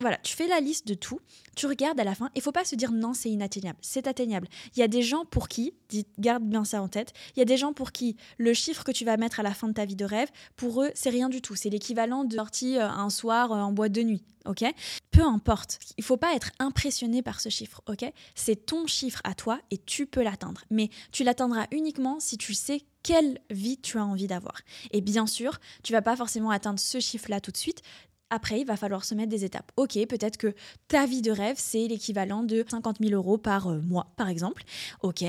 voilà, 0.00 0.18
tu 0.18 0.34
fais 0.34 0.48
la 0.48 0.60
liste 0.60 0.88
de 0.88 0.94
tout, 0.94 1.20
tu 1.54 1.66
regardes 1.66 2.00
à 2.00 2.04
la 2.04 2.14
fin. 2.14 2.30
Il 2.34 2.42
faut 2.42 2.52
pas 2.52 2.64
se 2.64 2.74
dire 2.74 2.90
non, 2.92 3.14
c'est 3.14 3.30
inatteignable. 3.30 3.78
C'est 3.80 4.06
atteignable. 4.06 4.48
Il 4.74 4.80
y 4.80 4.82
a 4.82 4.88
des 4.88 5.02
gens 5.02 5.24
pour 5.24 5.48
qui, 5.48 5.74
garde 6.18 6.44
ça 6.62 6.80
en 6.80 6.86
tête, 6.86 7.12
il 7.34 7.40
y 7.40 7.42
a 7.42 7.46
des 7.46 7.56
gens 7.56 7.72
pour 7.72 7.90
qui 7.90 8.16
le 8.38 8.54
chiffre 8.54 8.84
que 8.84 8.92
tu 8.92 9.04
vas 9.04 9.16
mettre 9.16 9.40
à 9.40 9.42
la 9.42 9.54
fin 9.54 9.66
de 9.66 9.72
ta 9.72 9.84
vie 9.84 9.96
de 9.96 10.04
rêve, 10.04 10.28
pour 10.54 10.84
eux, 10.84 10.92
c'est 10.94 11.10
rien 11.10 11.28
du 11.28 11.42
tout. 11.42 11.56
C'est 11.56 11.70
l'équivalent 11.70 12.22
de 12.22 12.36
sortie 12.36 12.78
euh, 12.78 12.88
un 12.88 13.10
soir 13.10 13.50
en 13.50 13.72
boîte 13.72 13.92
de 13.92 14.02
nuit 14.02 14.22
ok? 14.46 14.64
Peu 15.10 15.22
importe, 15.22 15.78
il 15.96 16.04
faut 16.04 16.16
pas 16.16 16.34
être 16.34 16.50
impressionné 16.58 17.22
par 17.22 17.40
ce 17.40 17.48
chiffre, 17.48 17.82
ok? 17.88 18.04
C'est 18.34 18.66
ton 18.66 18.86
chiffre 18.86 19.20
à 19.24 19.34
toi 19.34 19.60
et 19.70 19.78
tu 19.78 20.06
peux 20.06 20.22
l'atteindre. 20.22 20.62
Mais 20.70 20.90
tu 21.12 21.24
l'atteindras 21.24 21.66
uniquement 21.70 22.20
si 22.20 22.36
tu 22.36 22.54
sais 22.54 22.82
quelle 23.02 23.40
vie 23.50 23.78
tu 23.78 23.98
as 23.98 24.04
envie 24.04 24.26
d'avoir. 24.26 24.60
Et 24.90 25.00
bien 25.00 25.26
sûr, 25.26 25.60
tu 25.82 25.92
vas 25.92 26.02
pas 26.02 26.16
forcément 26.16 26.50
atteindre 26.50 26.80
ce 26.80 27.00
chiffre-là 27.00 27.40
tout 27.40 27.52
de 27.52 27.56
suite. 27.56 27.82
Après, 28.30 28.60
il 28.60 28.66
va 28.66 28.76
falloir 28.76 29.04
se 29.04 29.14
mettre 29.14 29.28
des 29.28 29.44
étapes. 29.44 29.70
Ok, 29.76 29.98
peut-être 30.08 30.38
que 30.38 30.54
ta 30.88 31.06
vie 31.06 31.22
de 31.22 31.30
rêve, 31.30 31.56
c'est 31.58 31.86
l'équivalent 31.86 32.42
de 32.42 32.64
50 32.68 32.96
000 33.00 33.12
euros 33.12 33.38
par 33.38 33.68
euh, 33.68 33.80
mois, 33.80 34.12
par 34.16 34.28
exemple. 34.28 34.64
Ok, 35.02 35.22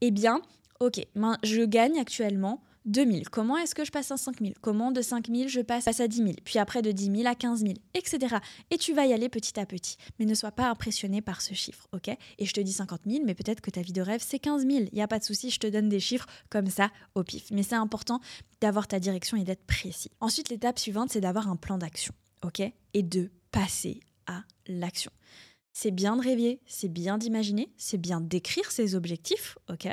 eh 0.00 0.10
bien, 0.10 0.42
ok, 0.80 1.06
je 1.42 1.62
gagne 1.64 1.98
actuellement 1.98 2.62
2000. 2.86 3.28
Comment 3.28 3.58
est-ce 3.58 3.74
que 3.74 3.84
je 3.84 3.90
passe 3.90 4.10
à 4.10 4.16
5000 4.16 4.54
Comment 4.60 4.90
de 4.90 5.02
5000 5.02 5.48
je 5.48 5.60
passe 5.60 6.00
à 6.00 6.08
10 6.08 6.16
000 6.16 6.30
Puis 6.44 6.58
après 6.58 6.82
de 6.82 6.90
10 6.90 7.16
000 7.18 7.26
à 7.26 7.34
15 7.34 7.60
000, 7.60 7.74
etc. 7.94 8.36
Et 8.70 8.78
tu 8.78 8.94
vas 8.94 9.06
y 9.06 9.12
aller 9.12 9.28
petit 9.28 9.60
à 9.60 9.66
petit. 9.66 9.96
Mais 10.18 10.24
ne 10.24 10.34
sois 10.34 10.50
pas 10.50 10.68
impressionné 10.68 11.20
par 11.20 11.42
ce 11.42 11.54
chiffre, 11.54 11.86
ok? 11.92 12.08
Et 12.38 12.46
je 12.46 12.52
te 12.52 12.60
dis 12.60 12.72
50 12.72 13.02
000, 13.06 13.24
mais 13.24 13.34
peut-être 13.34 13.60
que 13.60 13.70
ta 13.70 13.82
vie 13.82 13.92
de 13.92 14.00
rêve, 14.00 14.22
c'est 14.26 14.38
15 14.38 14.66
000. 14.66 14.84
Il 14.92 14.94
n'y 14.94 15.02
a 15.02 15.08
pas 15.08 15.18
de 15.18 15.24
souci, 15.24 15.50
je 15.50 15.58
te 15.58 15.66
donne 15.66 15.88
des 15.88 16.00
chiffres 16.00 16.26
comme 16.48 16.68
ça 16.68 16.90
au 17.14 17.22
pif. 17.22 17.50
Mais 17.50 17.62
c'est 17.62 17.74
important 17.74 18.20
d'avoir 18.60 18.88
ta 18.88 18.98
direction 18.98 19.36
et 19.36 19.44
d'être 19.44 19.64
précis. 19.66 20.10
Ensuite, 20.20 20.48
l'étape 20.48 20.78
suivante, 20.78 21.10
c'est 21.10 21.20
d'avoir 21.20 21.48
un 21.48 21.56
plan 21.56 21.76
d'action, 21.76 22.14
ok? 22.42 22.62
Et 22.94 23.02
de 23.02 23.30
passer 23.52 24.00
à 24.26 24.42
l'action. 24.66 25.12
C'est 25.72 25.90
bien 25.90 26.16
de 26.16 26.22
rêver, 26.22 26.60
c'est 26.66 26.88
bien 26.88 27.18
d'imaginer, 27.18 27.70
c'est 27.76 27.98
bien 27.98 28.20
d'écrire 28.20 28.70
ses 28.70 28.94
objectifs, 28.94 29.56
ok? 29.68 29.88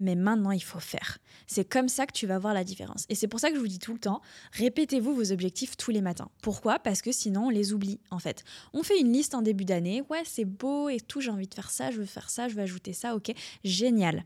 Mais 0.00 0.16
maintenant 0.16 0.50
il 0.50 0.62
faut 0.62 0.80
faire. 0.80 1.18
C'est 1.46 1.64
comme 1.64 1.88
ça 1.88 2.06
que 2.06 2.12
tu 2.12 2.26
vas 2.26 2.38
voir 2.38 2.54
la 2.54 2.64
différence. 2.64 3.04
Et 3.08 3.14
c'est 3.14 3.28
pour 3.28 3.40
ça 3.40 3.50
que 3.50 3.56
je 3.56 3.60
vous 3.60 3.68
dis 3.68 3.78
tout 3.78 3.92
le 3.92 3.98
temps, 3.98 4.20
répétez-vous 4.52 5.14
vos 5.14 5.32
objectifs 5.32 5.76
tous 5.76 5.90
les 5.90 6.00
matins. 6.00 6.30
Pourquoi? 6.42 6.78
Parce 6.78 7.02
que 7.02 7.12
sinon 7.12 7.46
on 7.46 7.50
les 7.50 7.72
oublie 7.72 8.00
en 8.10 8.18
fait. 8.18 8.44
On 8.72 8.82
fait 8.82 8.98
une 8.98 9.12
liste 9.12 9.34
en 9.34 9.42
début 9.42 9.64
d'année, 9.64 10.02
ouais 10.10 10.22
c'est 10.24 10.44
beau 10.44 10.88
et 10.88 11.00
tout, 11.00 11.20
j'ai 11.20 11.30
envie 11.30 11.46
de 11.46 11.54
faire 11.54 11.70
ça, 11.70 11.90
je 11.90 11.98
veux 11.98 12.06
faire 12.06 12.30
ça, 12.30 12.48
je 12.48 12.54
veux 12.54 12.62
ajouter 12.62 12.92
ça, 12.92 13.14
ok, 13.14 13.32
génial. 13.64 14.24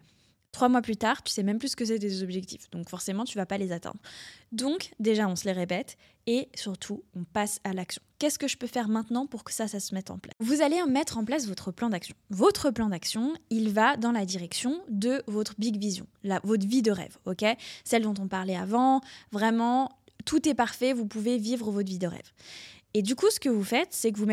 Trois 0.55 0.69
mois 0.69 0.83
plus 0.83 0.97
tard, 0.97 1.25
tu 1.25 1.33
sais 1.33 1.43
même 1.43 1.59
plus 1.59 1.71
ce 1.71 1.77
que 1.77 1.85
c'est 1.85 1.99
des 1.99 2.23
objectifs. 2.23 2.71
Donc 2.71 2.89
forcément, 2.89 3.25
tu 3.25 3.37
vas 3.37 3.45
pas 3.45 3.59
les 3.59 3.73
atteindre. 3.73 3.99
Donc 4.53 4.93
déjà, 5.01 5.27
on 5.27 5.35
se 5.35 5.47
les 5.47 5.53
répète 5.53 5.97
et 6.29 6.49
surtout, 6.55 7.03
on 7.17 7.25
passe 7.25 7.59
à 7.65 7.73
l'action. 7.73 8.01
Qu'est-ce 8.21 8.39
que 8.39 8.47
je 8.47 8.57
peux 8.57 8.69
faire 8.69 8.87
maintenant 8.89 9.27
pour 9.27 9.43
que 9.43 9.53
ça, 9.53 9.67
ça 9.67 9.81
se 9.81 9.93
mette 9.97 10.13
en 10.13 10.19
place? 10.19 10.33
Vous 10.39 10.63
allez 10.63 10.81
mettre 10.89 11.19
en 11.19 11.25
place 11.25 11.49
votre 11.49 11.73
plan 11.73 11.89
d'action. 11.91 12.15
Votre 12.31 12.71
plan 12.71 12.89
d'action, 12.89 13.35
il 13.51 13.73
va 13.73 13.97
dans 13.97 14.13
la 14.13 14.25
direction 14.25 14.81
de 14.89 15.25
votre 15.27 15.55
big 15.59 15.77
vision, 15.77 16.07
votre 16.45 16.69
vie 16.69 16.83
de 16.83 16.93
rêve, 16.93 17.19
ok? 17.27 17.45
Celle 17.83 18.05
dont 18.05 18.15
on 18.21 18.29
parlait 18.29 18.57
avant. 18.57 19.01
Vraiment, 19.33 19.91
tout 20.25 20.49
est 20.49 20.55
parfait. 20.55 20.93
Vous 20.93 21.07
pouvez 21.07 21.37
vivre 21.37 21.73
votre 21.73 21.89
vie 21.89 21.99
de 21.99 22.07
rêve. 22.07 22.31
Et 22.97 23.03
du 23.03 23.17
coup, 23.17 23.29
ce 23.29 23.41
que 23.41 23.49
vous 23.49 23.65
faites, 23.65 23.89
c'est 23.91 24.13
que 24.13 24.19
vous 24.19 24.27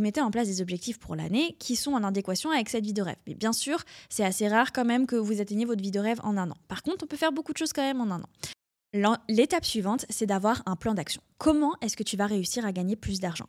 mettez, 0.00 0.20
en 0.20 0.30
place 0.30 0.46
des 0.46 0.60
objectifs 0.60 0.98
pour 0.98 1.16
l'année 1.16 1.56
qui 1.58 1.76
sont 1.76 1.92
en 1.92 2.04
adéquation 2.04 2.50
avec 2.50 2.68
cette 2.68 2.84
vie 2.84 2.92
de 2.92 3.00
rêve. 3.00 3.16
Mais 3.26 3.34
bien 3.34 3.54
sûr, 3.54 3.78
c'est 4.10 4.22
assez 4.22 4.48
rare 4.48 4.72
quand 4.72 4.84
même 4.84 5.06
que 5.06 5.16
vous 5.16 5.40
atteigniez 5.40 5.64
votre 5.64 5.82
vie 5.82 5.90
de 5.90 5.98
rêve 5.98 6.20
en 6.22 6.36
un 6.36 6.50
an. 6.50 6.56
Par 6.68 6.82
contre, 6.82 7.04
on 7.04 7.06
peut 7.06 7.16
faire 7.16 7.32
beaucoup 7.32 7.54
de 7.54 7.58
choses 7.58 7.72
quand 7.72 7.82
même 7.82 8.02
en 8.02 8.10
un 8.10 8.20
an. 8.20 9.16
L'étape 9.30 9.64
suivante, 9.64 10.04
c'est 10.10 10.26
d'avoir 10.26 10.62
un 10.66 10.76
plan 10.76 10.92
d'action. 10.92 11.22
Comment 11.42 11.72
est-ce 11.80 11.96
que 11.96 12.04
tu 12.04 12.16
vas 12.16 12.26
réussir 12.26 12.64
à 12.64 12.70
gagner 12.70 12.94
plus 12.94 13.18
d'argent? 13.18 13.48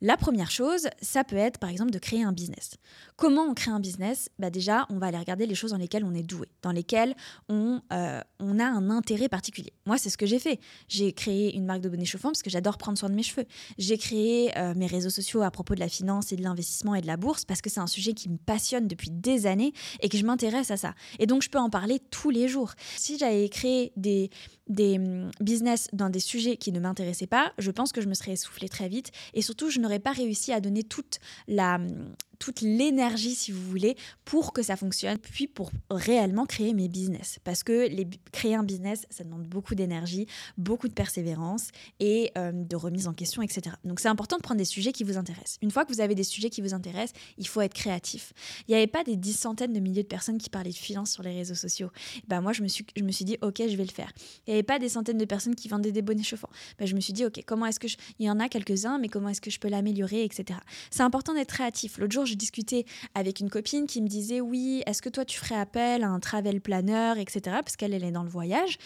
La 0.00 0.16
première 0.16 0.50
chose, 0.50 0.88
ça 1.00 1.24
peut 1.24 1.36
être 1.36 1.58
par 1.58 1.70
exemple 1.70 1.90
de 1.90 1.98
créer 1.98 2.22
un 2.22 2.32
business. 2.32 2.76
Comment 3.16 3.42
on 3.42 3.54
crée 3.54 3.70
un 3.70 3.80
business? 3.80 4.28
Bah 4.38 4.50
Déjà, 4.50 4.86
on 4.90 4.98
va 4.98 5.06
aller 5.06 5.18
regarder 5.18 5.46
les 5.46 5.54
choses 5.54 5.70
dans 5.70 5.78
lesquelles 5.78 6.04
on 6.04 6.14
est 6.14 6.22
doué, 6.22 6.48
dans 6.62 6.72
lesquelles 6.72 7.14
on, 7.48 7.80
euh, 7.92 8.20
on 8.38 8.58
a 8.58 8.64
un 8.64 8.90
intérêt 8.90 9.28
particulier. 9.28 9.72
Moi, 9.86 9.98
c'est 9.98 10.10
ce 10.10 10.18
que 10.18 10.26
j'ai 10.26 10.38
fait. 10.38 10.60
J'ai 10.88 11.12
créé 11.12 11.56
une 11.56 11.64
marque 11.64 11.80
de 11.80 11.88
bonnets 11.88 12.04
chauffants 12.04 12.30
parce 12.30 12.42
que 12.42 12.50
j'adore 12.50 12.76
prendre 12.76 12.98
soin 12.98 13.08
de 13.08 13.14
mes 13.14 13.22
cheveux. 13.22 13.46
J'ai 13.78 13.98
créé 13.98 14.56
euh, 14.58 14.74
mes 14.76 14.86
réseaux 14.86 15.10
sociaux 15.10 15.42
à 15.42 15.50
propos 15.50 15.74
de 15.74 15.80
la 15.80 15.88
finance 15.88 16.32
et 16.32 16.36
de 16.36 16.42
l'investissement 16.42 16.94
et 16.94 17.00
de 17.00 17.06
la 17.06 17.16
bourse 17.16 17.44
parce 17.44 17.62
que 17.62 17.70
c'est 17.70 17.80
un 17.80 17.86
sujet 17.86 18.12
qui 18.12 18.28
me 18.28 18.36
passionne 18.36 18.88
depuis 18.88 19.10
des 19.10 19.46
années 19.46 19.72
et 20.00 20.08
que 20.08 20.18
je 20.18 20.24
m'intéresse 20.24 20.70
à 20.70 20.76
ça. 20.76 20.94
Et 21.18 21.26
donc, 21.26 21.42
je 21.42 21.50
peux 21.50 21.58
en 21.58 21.70
parler 21.70 22.00
tous 22.10 22.30
les 22.30 22.48
jours. 22.48 22.72
Si 22.96 23.16
j'avais 23.18 23.48
créé 23.48 23.92
des, 23.96 24.30
des 24.68 24.98
hum, 24.98 25.30
business 25.40 25.88
dans 25.92 26.10
des 26.10 26.20
sujets 26.20 26.56
qui 26.56 26.72
ne 26.72 26.80
m'intéressaient 26.80 27.23
pas, 27.26 27.52
je 27.58 27.70
pense 27.70 27.92
que 27.92 28.00
je 28.00 28.08
me 28.08 28.14
serais 28.14 28.32
essoufflée 28.32 28.68
très 28.68 28.88
vite. 28.88 29.10
Et 29.34 29.42
surtout 29.42 29.70
je 29.70 29.80
n'aurais 29.80 29.98
pas 29.98 30.12
réussi 30.12 30.52
à 30.52 30.60
donner 30.60 30.82
toute 30.82 31.18
la 31.48 31.76
hum, 31.76 32.14
toute 32.38 32.60
l'énergie, 32.60 33.34
si 33.34 33.52
vous 33.52 33.62
voulez, 33.62 33.96
pour 34.24 34.52
que 34.52 34.62
ça 34.62 34.76
fonctionne, 34.76 35.18
puis 35.18 35.46
pour 35.46 35.70
réellement 35.90 36.46
créer 36.46 36.74
mes 36.74 36.88
business. 36.88 37.38
Parce 37.44 37.62
que 37.62 37.88
créer 38.32 38.54
un 38.54 38.62
business, 38.62 39.06
ça 39.10 39.24
demande 39.24 39.44
beaucoup 39.44 39.74
d'énergie, 39.74 40.26
beaucoup 40.56 40.88
de 40.88 40.94
persévérance 40.94 41.68
et 42.00 42.30
euh, 42.38 42.52
de 42.52 42.76
remise 42.76 43.08
en 43.08 43.12
question, 43.12 43.42
etc. 43.42 43.76
Donc 43.84 44.00
c'est 44.00 44.08
important 44.08 44.36
de 44.36 44.42
prendre 44.42 44.58
des 44.58 44.64
sujets 44.64 44.92
qui 44.92 45.04
vous 45.04 45.16
intéressent. 45.16 45.58
Une 45.62 45.70
fois 45.70 45.84
que 45.84 45.92
vous 45.92 46.00
avez 46.00 46.14
des 46.14 46.24
sujets 46.24 46.50
qui 46.50 46.60
vous 46.60 46.74
intéressent, 46.74 47.18
il 47.38 47.46
faut 47.46 47.60
être 47.60 47.74
créatif. 47.74 48.32
Il 48.68 48.72
n'y 48.72 48.76
avait 48.76 48.86
pas 48.86 49.04
des 49.04 49.16
dix 49.16 49.34
centaines 49.34 49.72
de 49.72 49.80
milliers 49.80 50.02
de 50.02 50.08
personnes 50.08 50.38
qui 50.38 50.50
parlaient 50.50 50.70
de 50.70 50.74
finance 50.74 51.12
sur 51.12 51.22
les 51.22 51.34
réseaux 51.34 51.54
sociaux. 51.54 51.90
Ben 52.28 52.40
moi, 52.40 52.52
je 52.52 52.62
me, 52.62 52.68
suis, 52.68 52.86
je 52.96 53.02
me 53.02 53.12
suis 53.12 53.24
dit, 53.24 53.36
ok, 53.42 53.62
je 53.68 53.76
vais 53.76 53.84
le 53.84 53.92
faire. 53.92 54.12
Il 54.46 54.50
n'y 54.50 54.54
avait 54.54 54.62
pas 54.62 54.78
des 54.78 54.88
centaines 54.88 55.18
de 55.18 55.24
personnes 55.24 55.54
qui 55.54 55.68
vendaient 55.68 55.92
des 55.92 56.02
bonnets 56.02 56.22
chauffants. 56.22 56.50
Ben, 56.78 56.86
je 56.86 56.94
me 56.94 57.00
suis 57.00 57.12
dit, 57.12 57.24
ok, 57.24 57.42
comment 57.46 57.66
est-ce 57.66 57.80
que 57.80 57.88
je... 57.88 57.96
Il 58.18 58.26
y 58.26 58.30
en 58.30 58.40
a 58.40 58.48
quelques-uns, 58.48 58.98
mais 58.98 59.08
comment 59.08 59.28
est-ce 59.28 59.40
que 59.40 59.50
je 59.50 59.58
peux 59.58 59.68
l'améliorer, 59.68 60.24
etc. 60.24 60.58
C'est 60.90 61.02
important 61.02 61.34
d'être 61.34 61.52
créatif. 61.52 61.98
L'autre 61.98 62.12
jour, 62.12 62.23
je 62.24 62.34
discutais 62.34 62.84
avec 63.14 63.40
une 63.40 63.50
copine 63.50 63.86
qui 63.86 64.02
me 64.02 64.08
disait 64.08 64.40
oui, 64.40 64.82
est-ce 64.86 65.02
que 65.02 65.08
toi 65.08 65.24
tu 65.24 65.38
ferais 65.38 65.58
appel 65.58 66.02
à 66.04 66.08
un 66.08 66.20
travel 66.20 66.60
planner, 66.60 67.14
etc. 67.18 67.56
Parce 67.64 67.76
qu'elle 67.76 67.94
elle 67.94 68.04
est 68.04 68.12
dans 68.12 68.22
le 68.22 68.30
voyage. 68.30 68.78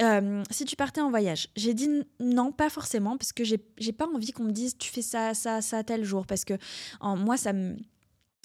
Euh, 0.00 0.44
si 0.50 0.64
tu 0.64 0.76
partais 0.76 1.00
en 1.00 1.10
voyage, 1.10 1.48
j'ai 1.56 1.74
dit 1.74 1.88
non, 2.20 2.52
pas 2.52 2.70
forcément, 2.70 3.16
parce 3.16 3.32
que 3.32 3.42
j'ai 3.42 3.58
pas 3.92 4.06
envie 4.06 4.30
qu'on 4.32 4.44
me 4.44 4.52
dise 4.52 4.78
tu 4.78 4.90
fais 4.90 5.02
ça, 5.02 5.34
ça, 5.34 5.60
ça 5.60 5.82
tel 5.82 6.04
jour, 6.04 6.24
parce 6.24 6.44
que 6.44 6.54
en, 7.00 7.16
moi 7.16 7.36
ça 7.36 7.52
me 7.52 7.76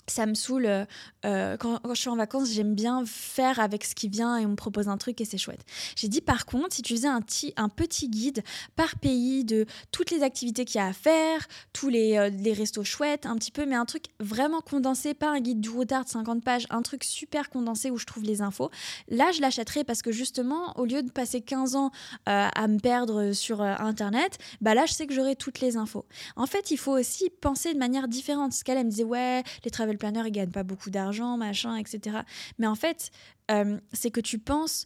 ça 0.07 0.25
me 0.25 0.33
saoule. 0.33 0.65
Euh, 0.65 0.85
euh, 1.25 1.57
quand, 1.57 1.79
je 1.89 1.99
suis 1.99 2.09
en 2.09 2.15
vacances, 2.15 2.51
j'aime 2.51 2.75
bien 2.75 3.03
faire 3.05 3.59
avec 3.59 3.83
ce 3.83 3.95
qui 3.95 4.09
vient 4.09 4.37
et 4.37 4.45
on 4.45 4.49
me 4.49 4.55
propose 4.55 4.89
un 4.89 4.97
truc 4.97 5.21
et 5.21 5.25
c'est 5.25 5.37
chouette. 5.37 5.63
J'ai 5.95 6.07
dit 6.07 6.21
par 6.21 6.45
contre, 6.45 6.75
si 6.75 6.81
tu 6.81 6.95
faisais 6.95 7.07
un, 7.07 7.21
petit 7.21 8.09
guide 8.09 8.43
par 8.75 8.97
pays 8.97 9.43
de 9.43 9.65
toutes 9.91 10.11
les 10.11 10.23
activités 10.23 10.65
qu'il 10.65 10.79
y 10.79 10.81
a 10.81 10.87
à 10.87 10.93
faire, 10.93 11.47
tous 11.71 11.89
les, 11.89 12.17
euh, 12.17 12.53
restos 12.53 12.83
chouettes, 12.83 13.25
un 13.25 13.35
petit 13.35 13.51
peu, 13.51 13.65
mais 13.65 13.75
un 13.75 13.85
truc 13.85 14.05
vraiment 14.19 14.61
condensé, 14.61 15.13
pas 15.13 15.29
un 15.29 15.39
guide 15.39 15.61
du 15.61 15.69
retard 15.69 16.03
de 16.03 16.09
50 16.09 16.43
pages, 16.43 16.67
un 16.69 16.81
truc 16.81 17.03
super 17.03 17.49
condensé 17.49 17.89
où 17.89 17.97
je 17.97 18.05
trouve 18.05 18.23
les 18.23 18.41
infos, 18.41 18.69
là 19.07 19.31
je 19.31 19.41
l'achèterais 19.41 19.83
parce 19.83 20.01
que 20.01 20.11
justement, 20.11 20.77
au 20.77 20.85
lieu 20.85 21.01
de 21.01 21.11
passer 21.11 21.41
15 21.41 21.75
ans 21.75 21.91
à 22.25 22.67
me 22.67 22.79
perdre 22.79 23.31
sur 23.31 23.61
Internet, 23.61 24.37
bah 24.61 24.75
là 24.75 24.85
je 24.85 24.93
sais 24.93 25.07
que 25.07 25.13
j'aurai 25.13 25.35
toutes 25.35 25.61
les 25.61 25.77
infos. 25.77 26.05
En 26.35 26.45
fait, 26.45 26.71
il 26.71 26.77
faut 26.77 26.91
aussi 26.91 27.29
penser 27.29 27.73
de 27.73 27.79
manière 27.79 28.07
différente. 28.07 28.53
Ce 28.53 28.63
qu'elle 28.63 28.83
me 28.83 28.89
disait, 28.89 29.03
ouais, 29.03 29.43
les 29.63 29.71
travailleurs 29.71 29.92
le 29.93 29.99
planner, 29.99 30.23
il 30.25 30.31
gagne 30.31 30.51
pas 30.51 30.63
beaucoup 30.63 30.89
d'argent, 30.89 31.37
machin, 31.37 31.75
etc. 31.77 32.17
Mais 32.57 32.67
en 32.67 32.75
fait, 32.75 33.11
euh, 33.51 33.79
c'est 33.93 34.11
que 34.11 34.21
tu 34.21 34.39
penses 34.39 34.85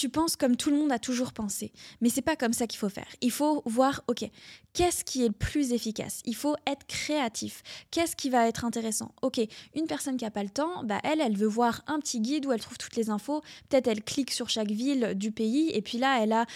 tu 0.00 0.08
penses 0.08 0.34
comme 0.34 0.56
tout 0.56 0.70
le 0.70 0.78
monde 0.78 0.92
a 0.92 0.98
toujours 0.98 1.34
pensé. 1.34 1.72
Mais 2.00 2.08
c'est 2.08 2.22
pas 2.22 2.34
comme 2.34 2.54
ça 2.54 2.66
qu'il 2.66 2.78
faut 2.78 2.88
faire. 2.88 3.08
Il 3.20 3.30
faut 3.30 3.60
voir, 3.66 4.02
ok, 4.08 4.24
qu'est-ce 4.72 5.04
qui 5.04 5.22
est 5.22 5.28
le 5.28 5.34
plus 5.34 5.72
efficace? 5.72 6.22
Il 6.24 6.34
faut 6.34 6.56
être 6.66 6.86
créatif. 6.86 7.62
Qu'est-ce 7.90 8.16
qui 8.16 8.30
va 8.30 8.48
être 8.48 8.64
intéressant? 8.64 9.14
Ok, 9.20 9.40
une 9.74 9.86
personne 9.86 10.16
qui 10.16 10.24
a 10.24 10.30
pas 10.30 10.42
le 10.42 10.48
temps, 10.48 10.84
bah 10.84 11.00
elle, 11.04 11.20
elle 11.20 11.36
veut 11.36 11.46
voir 11.46 11.82
un 11.86 11.98
petit 11.98 12.20
guide 12.20 12.46
où 12.46 12.52
elle 12.52 12.60
trouve 12.60 12.78
toutes 12.78 12.96
les 12.96 13.10
infos. 13.10 13.42
Peut-être 13.68 13.88
elle 13.88 14.02
clique 14.02 14.30
sur 14.30 14.48
chaque 14.48 14.70
ville 14.70 15.12
du 15.16 15.32
pays 15.32 15.70
et 15.74 15.82
puis 15.82 15.98
là, 15.98 16.22
elle 16.22 16.32
a 16.32 16.46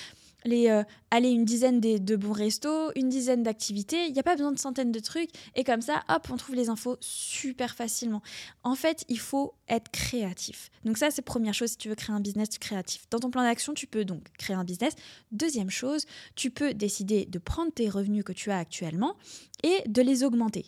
euh, 0.46 0.84
aller 1.10 1.30
une 1.30 1.44
dizaine 1.44 1.80
de, 1.80 2.16
bons 2.16 2.32
restos, 2.32 2.92
une 2.96 3.08
dizaine 3.08 3.42
d'activités. 3.42 4.06
Il 4.06 4.12
n'y 4.12 4.18
a 4.18 4.22
pas 4.22 4.34
besoin 4.34 4.52
de 4.52 4.58
centaines 4.58 4.92
de 4.92 5.00
trucs. 5.00 5.30
Et 5.54 5.64
comme 5.64 5.80
ça, 5.80 6.02
hop, 6.08 6.28
on 6.30 6.36
trouve 6.36 6.54
les 6.54 6.68
infos 6.68 6.96
super 7.00 7.74
facilement. 7.74 8.22
En 8.62 8.74
fait, 8.74 9.04
il 9.08 9.18
faut 9.18 9.54
être 9.68 9.90
créatif. 9.90 10.70
Donc 10.84 10.98
ça, 10.98 11.10
c'est 11.10 11.22
première 11.22 11.54
chose 11.54 11.70
si 11.70 11.76
tu 11.78 11.88
veux 11.88 11.94
créer 11.94 12.14
un 12.14 12.20
business 12.20 12.58
créatif. 12.58 13.06
Dans 13.10 13.18
ton 13.18 13.30
plan 13.30 13.42
d'action, 13.42 13.74
tu 13.74 13.86
peux 13.86 14.04
donc 14.04 14.22
créer 14.38 14.56
un 14.56 14.64
business. 14.64 14.94
Deuxième 15.32 15.70
chose, 15.70 16.04
tu 16.34 16.50
peux 16.50 16.74
décider 16.74 17.26
de 17.26 17.38
prendre 17.38 17.72
tes 17.72 17.88
revenus 17.88 18.24
que 18.24 18.32
tu 18.32 18.50
as 18.50 18.58
actuellement 18.58 19.16
et 19.62 19.88
de 19.88 20.02
les 20.02 20.24
augmenter. 20.24 20.66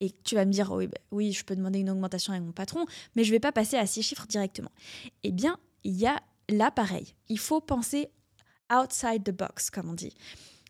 Et 0.00 0.12
tu 0.24 0.34
vas 0.34 0.44
me 0.44 0.52
dire, 0.52 0.70
oui, 0.72 0.88
bah, 0.88 0.98
je 1.32 1.42
peux 1.42 1.56
demander 1.56 1.78
une 1.78 1.90
augmentation 1.90 2.32
avec 2.32 2.44
mon 2.44 2.52
patron, 2.52 2.84
mais 3.14 3.24
je 3.24 3.30
ne 3.30 3.36
vais 3.36 3.40
pas 3.40 3.52
passer 3.52 3.76
à 3.76 3.86
six 3.86 4.02
chiffres 4.02 4.26
directement. 4.26 4.70
Eh 5.22 5.32
bien, 5.32 5.58
il 5.84 5.96
y 5.96 6.06
a 6.06 6.20
là 6.48 6.70
pareil. 6.70 7.14
Il 7.28 7.38
faut 7.38 7.60
penser 7.60 8.10
outside 8.72 9.24
the 9.24 9.30
box, 9.30 9.70
comme 9.70 9.88
on 9.88 9.94
dit. 9.94 10.14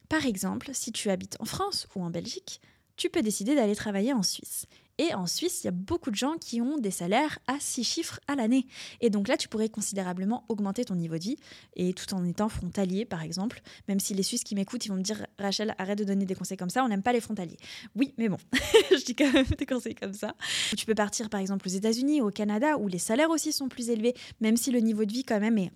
Par 0.09 0.25
exemple, 0.25 0.71
si 0.73 0.93
tu 0.93 1.11
habites 1.11 1.37
en 1.41 1.45
France 1.45 1.89
ou 1.95 2.03
en 2.03 2.11
Belgique, 2.11 2.61
tu 2.97 3.11
peux 3.11 3.23
décider 3.23 3.55
d'aller 3.55 3.77
travailler 3.77 4.13
en 4.13 4.23
Suisse. 4.23 4.67
Et 4.99 5.13
en 5.13 5.27
Suisse, 5.27 5.63
il 5.63 5.67
y 5.67 5.69
a 5.69 5.73
beaucoup 5.73 6.11
de 6.11 6.17
gens 6.17 6.37
qui 6.41 6.63
ont 6.63 6.79
des 6.79 6.91
salaires 6.91 7.39
à 7.47 7.57
six 7.61 7.85
chiffres 7.85 8.19
à 8.29 8.35
l'année. 8.35 8.67
Et 9.03 9.11
donc 9.11 9.29
là, 9.29 9.37
tu 9.37 9.47
pourrais 9.47 9.69
considérablement 9.69 10.47
augmenter 10.49 10.87
ton 10.87 10.95
niveau 10.95 11.19
de 11.19 11.23
vie, 11.23 11.37
et 11.75 11.93
tout 11.93 12.15
en 12.15 12.25
étant 12.25 12.49
frontalier, 12.49 13.05
par 13.05 13.23
exemple. 13.23 13.61
Même 13.89 14.01
si 14.01 14.15
les 14.15 14.23
Suisses 14.23 14.43
qui 14.43 14.55
m'écoutent, 14.55 14.87
ils 14.87 14.89
vont 14.89 14.97
me 14.97 15.03
dire 15.03 15.27
Rachel, 15.39 15.75
arrête 15.77 15.99
de 15.99 16.05
donner 16.05 16.25
des 16.25 16.35
conseils 16.35 16.57
comme 16.57 16.71
ça, 16.71 16.83
on 16.83 16.89
n'aime 16.89 17.03
pas 17.03 17.13
les 17.13 17.21
frontaliers. 17.21 17.59
Oui, 17.95 18.15
mais 18.17 18.31
bon, 18.31 18.39
je 18.91 19.05
dis 19.05 19.15
quand 19.15 19.31
même 19.31 19.45
des 19.59 19.67
conseils 19.67 19.95
comme 19.95 20.15
ça. 20.15 20.35
Tu 20.77 20.87
peux 20.87 20.95
partir, 20.95 21.29
par 21.29 21.41
exemple, 21.41 21.69
aux 21.69 21.73
États-Unis, 21.73 22.23
au 22.23 22.31
Canada, 22.31 22.79
où 22.79 22.89
les 22.89 22.99
salaires 22.99 23.31
aussi 23.31 23.53
sont 23.53 23.69
plus 23.69 23.91
élevés, 23.91 24.15
même 24.41 24.57
si 24.57 24.71
le 24.71 24.81
niveau 24.81 25.05
de 25.05 25.13
vie, 25.13 25.25
quand 25.25 25.41
même, 25.41 25.59
est 25.59 25.73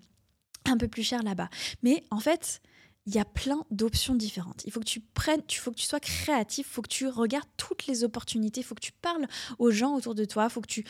un 0.65 0.77
peu 0.77 0.87
plus 0.87 1.03
cher 1.03 1.23
là-bas. 1.23 1.49
Mais 1.83 2.03
en 2.11 2.19
fait, 2.19 2.61
il 3.07 3.15
y 3.15 3.19
a 3.19 3.25
plein 3.25 3.65
d'options 3.71 4.13
différentes. 4.13 4.63
Il 4.65 4.71
faut 4.71 4.79
que 4.79 4.85
tu 4.85 4.99
prennes, 4.99 5.41
il 5.49 5.55
faut 5.55 5.71
que 5.71 5.77
tu 5.77 5.85
sois 5.85 5.99
créatif, 5.99 6.67
il 6.69 6.71
faut 6.71 6.81
que 6.83 6.87
tu 6.87 7.07
regardes 7.07 7.47
toutes 7.57 7.87
les 7.87 8.03
opportunités, 8.03 8.61
il 8.61 8.63
faut 8.63 8.75
que 8.75 8.81
tu 8.81 8.91
parles 8.91 9.25
aux 9.57 9.71
gens 9.71 9.95
autour 9.95 10.13
de 10.13 10.23
toi, 10.23 10.47
il 10.49 10.51
faut 10.51 10.61
que 10.61 10.67
tu 10.67 10.85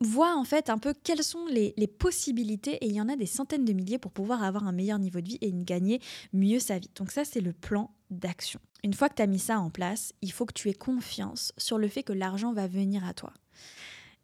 vois 0.00 0.34
en 0.36 0.44
fait 0.44 0.70
un 0.70 0.78
peu 0.78 0.94
quelles 0.94 1.22
sont 1.22 1.46
les, 1.46 1.74
les, 1.76 1.86
possibilités 1.86 2.76
et 2.76 2.86
il 2.86 2.92
y 2.92 3.00
en 3.00 3.08
a 3.10 3.16
des 3.16 3.26
centaines 3.26 3.64
de 3.64 3.72
milliers 3.74 3.98
pour 3.98 4.10
pouvoir 4.10 4.42
avoir 4.42 4.66
un 4.66 4.72
meilleur 4.72 4.98
niveau 4.98 5.20
de 5.20 5.28
vie 5.28 5.38
et 5.42 5.52
gagner 5.52 6.00
mieux 6.32 6.60
sa 6.60 6.78
vie. 6.78 6.90
Donc 6.94 7.10
ça, 7.10 7.24
c'est 7.24 7.40
le 7.40 7.52
plan 7.52 7.94
d'action. 8.10 8.60
Une 8.82 8.94
fois 8.94 9.08
que 9.08 9.14
tu 9.14 9.22
as 9.22 9.26
mis 9.26 9.38
ça 9.38 9.58
en 9.60 9.70
place, 9.70 10.14
il 10.22 10.32
faut 10.32 10.46
que 10.46 10.54
tu 10.54 10.70
aies 10.70 10.74
confiance 10.74 11.52
sur 11.58 11.78
le 11.78 11.88
fait 11.88 12.02
que 12.02 12.12
l'argent 12.12 12.52
va 12.52 12.66
venir 12.66 13.04
à 13.04 13.12
toi. 13.12 13.32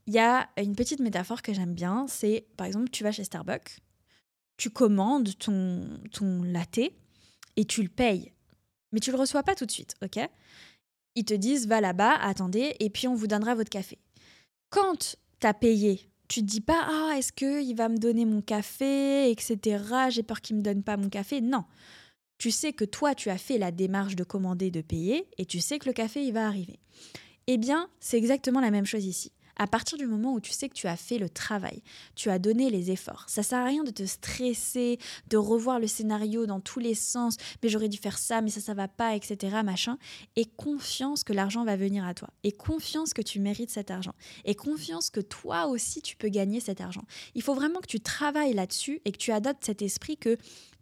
Il 0.07 0.15
y 0.15 0.19
a 0.19 0.49
une 0.57 0.75
petite 0.75 1.01
métaphore 1.01 1.43
que 1.43 1.53
j'aime 1.53 1.75
bien, 1.75 2.07
c'est 2.09 2.47
par 2.57 2.67
exemple, 2.67 2.89
tu 2.91 3.05
vas 3.05 3.13
chez 3.13 3.25
Starbucks, 3.25 3.79
tu 4.61 4.69
commandes 4.69 5.39
ton, 5.39 5.81
ton 6.13 6.43
latte 6.43 6.93
et 7.57 7.65
tu 7.65 7.83
le 7.83 7.89
payes. 7.89 8.31
Mais 8.93 9.01
tu 9.01 9.11
le 9.11 9.17
reçois 9.17 9.43
pas 9.43 9.55
tout 9.55 9.65
de 9.65 9.71
suite, 9.71 9.95
ok? 10.05 10.21
Ils 11.15 11.25
te 11.25 11.33
disent 11.33 11.67
va 11.67 11.81
là-bas, 11.81 12.17
attendez, 12.21 12.77
et 12.79 12.91
puis 12.91 13.09
on 13.09 13.15
vous 13.15 13.27
donnera 13.27 13.55
votre 13.55 13.71
café. 13.71 13.99
Quand 14.69 15.17
tu 15.41 15.47
as 15.47 15.55
payé, 15.55 16.11
tu 16.29 16.43
te 16.43 16.47
dis 16.47 16.61
pas 16.61 16.87
ah 16.91 17.15
est-ce 17.17 17.33
qu'il 17.33 17.75
va 17.75 17.89
me 17.89 17.97
donner 17.97 18.27
mon 18.27 18.43
café, 18.43 19.31
etc. 19.31 19.83
J'ai 20.11 20.23
peur 20.23 20.43
qu'il 20.43 20.57
me 20.57 20.63
donne 20.63 20.83
pas 20.83 20.99
mon 20.99 21.09
café? 21.09 21.41
Non, 21.41 21.65
tu 22.37 22.51
sais 22.51 22.75
que 22.75 22.85
toi 22.85 23.15
tu 23.15 23.31
as 23.31 23.39
fait 23.39 23.57
la 23.57 23.73
démarche 23.73 24.15
de 24.15 24.25
commander, 24.25 24.71
de 24.71 24.83
payer, 24.83 25.27
et 25.39 25.47
tu 25.47 25.61
sais 25.61 25.79
que 25.79 25.87
le 25.87 25.95
café 25.95 26.23
il 26.23 26.35
va 26.35 26.47
arriver. 26.47 26.81
Eh 27.47 27.57
bien, 27.57 27.89
c'est 27.99 28.19
exactement 28.19 28.61
la 28.61 28.71
même 28.71 28.87
chose 28.87 29.07
ici. 29.07 29.33
À 29.61 29.67
partir 29.67 29.99
du 29.99 30.07
moment 30.07 30.33
où 30.33 30.41
tu 30.41 30.53
sais 30.53 30.71
que 30.71 30.75
tu 30.75 30.87
as 30.87 30.97
fait 30.97 31.19
le 31.19 31.29
travail, 31.29 31.83
tu 32.15 32.31
as 32.31 32.39
donné 32.39 32.71
les 32.71 32.91
efforts, 32.91 33.27
ça 33.29 33.43
sert 33.43 33.59
à 33.59 33.67
rien 33.67 33.85
de 33.85 33.91
te 33.91 34.07
stresser, 34.07 34.99
de 35.29 35.37
revoir 35.37 35.79
le 35.79 35.87
scénario 35.87 36.47
dans 36.47 36.61
tous 36.61 36.79
les 36.79 36.95
sens, 36.95 37.37
mais 37.63 37.69
j'aurais 37.69 37.91
dû 37.91 37.99
faire 37.99 38.17
ça, 38.17 38.41
mais 38.41 38.49
ça, 38.49 38.63
ça 38.63 38.73
va 38.73 38.89
pas, 38.89 39.15
etc. 39.15 39.59
Machin. 39.63 39.99
Et 40.35 40.47
confiance 40.47 41.25
que 41.25 41.35
l'argent 41.35 41.67
va 41.67 41.77
venir 41.77 42.07
à 42.07 42.15
toi. 42.15 42.31
Et 42.43 42.53
confiance 42.53 43.13
que 43.13 43.21
tu 43.21 43.39
mérites 43.39 43.69
cet 43.69 43.91
argent. 43.91 44.15
Et 44.47 44.55
confiance 44.55 45.11
que 45.11 45.21
toi 45.21 45.67
aussi, 45.67 46.01
tu 46.01 46.17
peux 46.17 46.31
gagner 46.31 46.61
cet 46.61 46.81
argent. 46.81 47.05
Il 47.35 47.43
faut 47.43 47.55
vraiment 47.55 47.81
que 47.81 47.87
tu 47.87 48.01
travailles 48.01 48.55
là-dessus 48.55 49.03
et 49.05 49.13
que 49.13 49.19
tu 49.19 49.31
adoptes 49.31 49.67
cet 49.67 49.83
esprit 49.83 50.17
que 50.17 50.39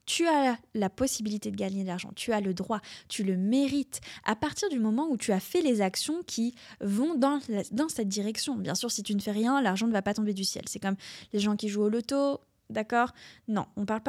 tu 0.09 0.27
as 0.27 0.57
la 0.75 0.89
possibilité 0.89 1.51
de 1.51 1.57
gagner 1.57 1.83
de 1.83 1.87
l'argent, 1.87 2.11
tu 2.17 2.33
as 2.33 2.41
le 2.41 2.55
droit, 2.55 2.81
tu 3.09 3.23
le 3.25 3.37
mérites 3.37 4.01
à 4.25 4.35
partir 4.35 4.71
du 4.71 4.79
moment 4.79 5.07
où 5.11 5.19
tu 5.19 5.33
as 5.33 5.39
fait 5.39 5.61
les 5.61 5.83
actions 5.83 6.23
qui 6.27 6.55
vont 6.81 7.15
dans, 7.15 7.41
cette 7.89 8.09
direction. 8.09 8.57
Bien 8.57 8.75
sûr, 8.75 8.91
si 8.91 9.03
tu 9.03 9.15
ne 9.15 9.21
fais 9.21 9.33
rien, 9.33 9.61
l'argent 9.61 9.87
ne 9.87 9.93
va 9.93 10.01
pas 10.01 10.15
tomber 10.15 10.33
du 10.33 10.45
ciel. 10.45 10.65
C'est 10.67 10.81
comme 10.81 10.97
les 11.35 11.41
gens 11.41 11.57
qui 11.57 11.69
jouent 11.69 11.83
au 11.83 11.89
loto, 11.91 12.41
d'accord? 12.71 13.13
Non, 13.49 13.67
on 13.77 13.85
parle 13.85 14.01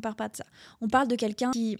parle 0.00 0.14
pas 0.14 0.28
de 0.28 0.36
ça. 0.36 0.44
On 0.80 0.88
parle 0.88 1.08
de 1.08 1.16
quelqu'un 1.16 1.50
qui 1.50 1.76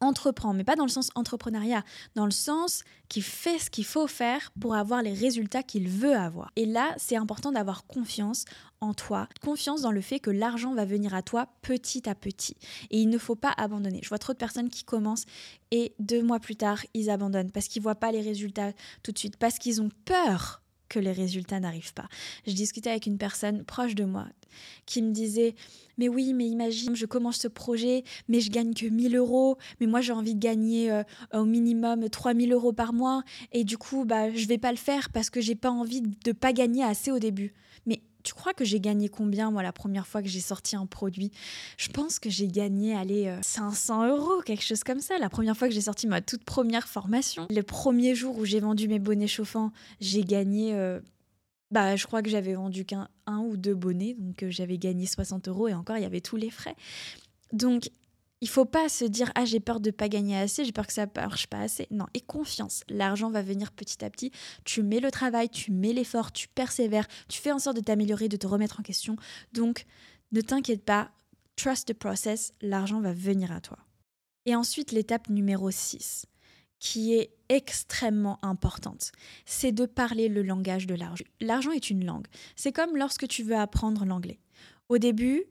entreprend, 0.00 0.52
mais 0.52 0.64
pas 0.64 0.76
dans 0.76 0.84
le 0.84 0.90
sens 0.90 1.10
entrepreneuriat, 1.14 1.84
dans 2.14 2.24
le 2.24 2.32
sens 2.32 2.82
qu'il 3.08 3.22
fait 3.22 3.58
ce 3.58 3.70
qu'il 3.70 3.84
faut 3.84 4.06
faire 4.06 4.50
pour 4.60 4.74
avoir 4.74 5.02
les 5.02 5.12
résultats 5.12 5.62
qu'il 5.62 5.88
veut 5.88 6.16
avoir. 6.16 6.50
Et 6.56 6.66
là, 6.66 6.94
c'est 6.96 7.16
important 7.16 7.52
d'avoir 7.52 7.86
confiance 7.86 8.44
en 8.80 8.94
toi, 8.94 9.28
confiance 9.42 9.82
dans 9.82 9.92
le 9.92 10.00
fait 10.00 10.18
que 10.18 10.30
l'argent 10.30 10.74
va 10.74 10.84
venir 10.84 11.14
à 11.14 11.22
toi 11.22 11.48
petit 11.62 12.08
à 12.08 12.14
petit. 12.14 12.56
Et 12.90 13.00
il 13.00 13.08
ne 13.08 13.18
faut 13.18 13.36
pas 13.36 13.52
abandonner. 13.56 14.00
Je 14.02 14.08
vois 14.08 14.18
trop 14.18 14.32
de 14.32 14.38
personnes 14.38 14.70
qui 14.70 14.84
commencent 14.84 15.26
et 15.70 15.94
deux 15.98 16.22
mois 16.22 16.40
plus 16.40 16.56
tard, 16.56 16.80
ils 16.94 17.10
abandonnent 17.10 17.52
parce 17.52 17.68
qu'ils 17.68 17.82
voient 17.82 17.94
pas 17.94 18.12
les 18.12 18.22
résultats 18.22 18.72
tout 19.02 19.12
de 19.12 19.18
suite, 19.18 19.36
parce 19.36 19.58
qu'ils 19.58 19.80
ont 19.80 19.90
peur 20.04 20.61
que 20.92 20.98
les 20.98 21.12
résultats 21.12 21.58
n'arrivent 21.58 21.94
pas. 21.94 22.08
Je 22.46 22.52
discutais 22.52 22.90
avec 22.90 23.06
une 23.06 23.16
personne 23.16 23.64
proche 23.64 23.94
de 23.94 24.04
moi 24.04 24.26
qui 24.84 25.00
me 25.00 25.12
disait 25.12 25.54
mais 25.96 26.08
oui 26.08 26.34
mais 26.34 26.46
imagine 26.46 26.94
je 26.94 27.06
commence 27.06 27.38
ce 27.38 27.48
projet 27.48 28.04
mais 28.28 28.40
je 28.40 28.50
gagne 28.50 28.74
que 28.74 28.84
1000 28.84 29.16
euros 29.16 29.56
mais 29.80 29.86
moi 29.86 30.02
j'ai 30.02 30.12
envie 30.12 30.34
de 30.34 30.40
gagner 30.40 30.92
euh, 30.92 31.02
au 31.32 31.46
minimum 31.46 32.10
3000 32.10 32.52
euros 32.52 32.74
par 32.74 32.92
mois 32.92 33.22
et 33.52 33.64
du 33.64 33.78
coup 33.78 34.04
bah 34.04 34.30
je 34.30 34.46
vais 34.46 34.58
pas 34.58 34.70
le 34.70 34.76
faire 34.76 35.08
parce 35.08 35.30
que 35.30 35.40
j'ai 35.40 35.54
pas 35.54 35.70
envie 35.70 36.02
de 36.02 36.32
pas 36.32 36.52
gagner 36.52 36.84
assez 36.84 37.10
au 37.10 37.18
début 37.18 37.54
tu 38.22 38.34
crois 38.34 38.54
que 38.54 38.64
j'ai 38.64 38.80
gagné 38.80 39.08
combien, 39.08 39.50
moi, 39.50 39.62
la 39.62 39.72
première 39.72 40.06
fois 40.06 40.22
que 40.22 40.28
j'ai 40.28 40.40
sorti 40.40 40.76
un 40.76 40.86
produit? 40.86 41.32
Je 41.76 41.88
pense 41.88 42.18
que 42.18 42.30
j'ai 42.30 42.48
gagné, 42.48 42.94
allez, 42.94 43.34
500 43.42 44.02
euh, 44.02 44.16
euros, 44.16 44.42
quelque 44.42 44.64
chose 44.64 44.84
comme 44.84 45.00
ça. 45.00 45.18
La 45.18 45.28
première 45.28 45.56
fois 45.56 45.68
que 45.68 45.74
j'ai 45.74 45.82
sorti 45.82 46.06
ma 46.06 46.20
toute 46.20 46.44
première 46.44 46.88
formation. 46.88 47.46
Le 47.50 47.62
premier 47.62 48.14
jour 48.14 48.38
où 48.38 48.44
j'ai 48.44 48.60
vendu 48.60 48.88
mes 48.88 48.98
bonnets 48.98 49.26
chauffants, 49.26 49.72
j'ai 50.00 50.22
gagné. 50.22 50.74
Euh, 50.74 51.00
bah, 51.70 51.96
je 51.96 52.06
crois 52.06 52.22
que 52.22 52.28
j'avais 52.28 52.54
vendu 52.54 52.84
qu'un 52.84 53.08
un 53.26 53.38
ou 53.38 53.56
deux 53.56 53.74
bonnets, 53.74 54.14
donc 54.18 54.42
euh, 54.42 54.50
j'avais 54.50 54.76
gagné 54.76 55.06
60 55.06 55.48
euros 55.48 55.68
et 55.68 55.74
encore, 55.74 55.96
il 55.96 56.02
y 56.02 56.06
avait 56.06 56.20
tous 56.20 56.36
les 56.36 56.50
frais. 56.50 56.76
Donc, 57.52 57.90
il 58.42 58.48
faut 58.48 58.64
pas 58.64 58.88
se 58.88 59.04
dire 59.04 59.30
ah 59.36 59.44
j'ai 59.44 59.60
peur 59.60 59.78
de 59.78 59.92
pas 59.92 60.08
gagner 60.08 60.36
assez, 60.36 60.64
j'ai 60.64 60.72
peur 60.72 60.88
que 60.88 60.92
ça 60.92 61.06
marche 61.14 61.46
pas 61.46 61.60
assez. 61.60 61.86
Non, 61.92 62.06
et 62.12 62.20
confiance. 62.20 62.82
L'argent 62.88 63.30
va 63.30 63.40
venir 63.40 63.70
petit 63.70 64.04
à 64.04 64.10
petit. 64.10 64.32
Tu 64.64 64.82
mets 64.82 64.98
le 64.98 65.12
travail, 65.12 65.48
tu 65.48 65.70
mets 65.70 65.92
l'effort, 65.92 66.32
tu 66.32 66.48
persévères, 66.48 67.06
tu 67.28 67.40
fais 67.40 67.52
en 67.52 67.60
sorte 67.60 67.76
de 67.76 67.82
t'améliorer, 67.82 68.28
de 68.28 68.36
te 68.36 68.48
remettre 68.48 68.80
en 68.80 68.82
question. 68.82 69.14
Donc 69.52 69.86
ne 70.32 70.40
t'inquiète 70.40 70.84
pas, 70.84 71.12
trust 71.54 71.88
the 71.88 71.94
process, 71.94 72.52
l'argent 72.60 73.00
va 73.00 73.12
venir 73.12 73.52
à 73.52 73.60
toi. 73.60 73.78
Et 74.44 74.56
ensuite 74.56 74.90
l'étape 74.90 75.28
numéro 75.28 75.70
6 75.70 76.26
qui 76.80 77.14
est 77.14 77.30
extrêmement 77.48 78.40
importante, 78.44 79.12
c'est 79.46 79.70
de 79.70 79.86
parler 79.86 80.28
le 80.28 80.42
langage 80.42 80.88
de 80.88 80.96
l'argent. 80.96 81.24
L'argent 81.40 81.70
est 81.70 81.90
une 81.90 82.04
langue. 82.04 82.26
C'est 82.56 82.72
comme 82.72 82.96
lorsque 82.96 83.28
tu 83.28 83.44
veux 83.44 83.54
apprendre 83.54 84.04
l'anglais. 84.04 84.40
Au 84.88 84.98
début, 84.98 85.44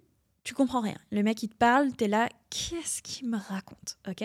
tu 0.44 0.54
comprends 0.54 0.82
rien. 0.82 0.98
Le 1.12 1.24
mec, 1.24 1.44
il 1.44 1.50
te 1.50 1.56
parle, 1.56 1.92
t'es 1.94 2.08
là, 2.08 2.30
qu'est-ce 2.50 3.02
qu'il 3.02 3.30
me 3.30 3.38
raconte 3.38 3.98
Ok? 4.08 4.24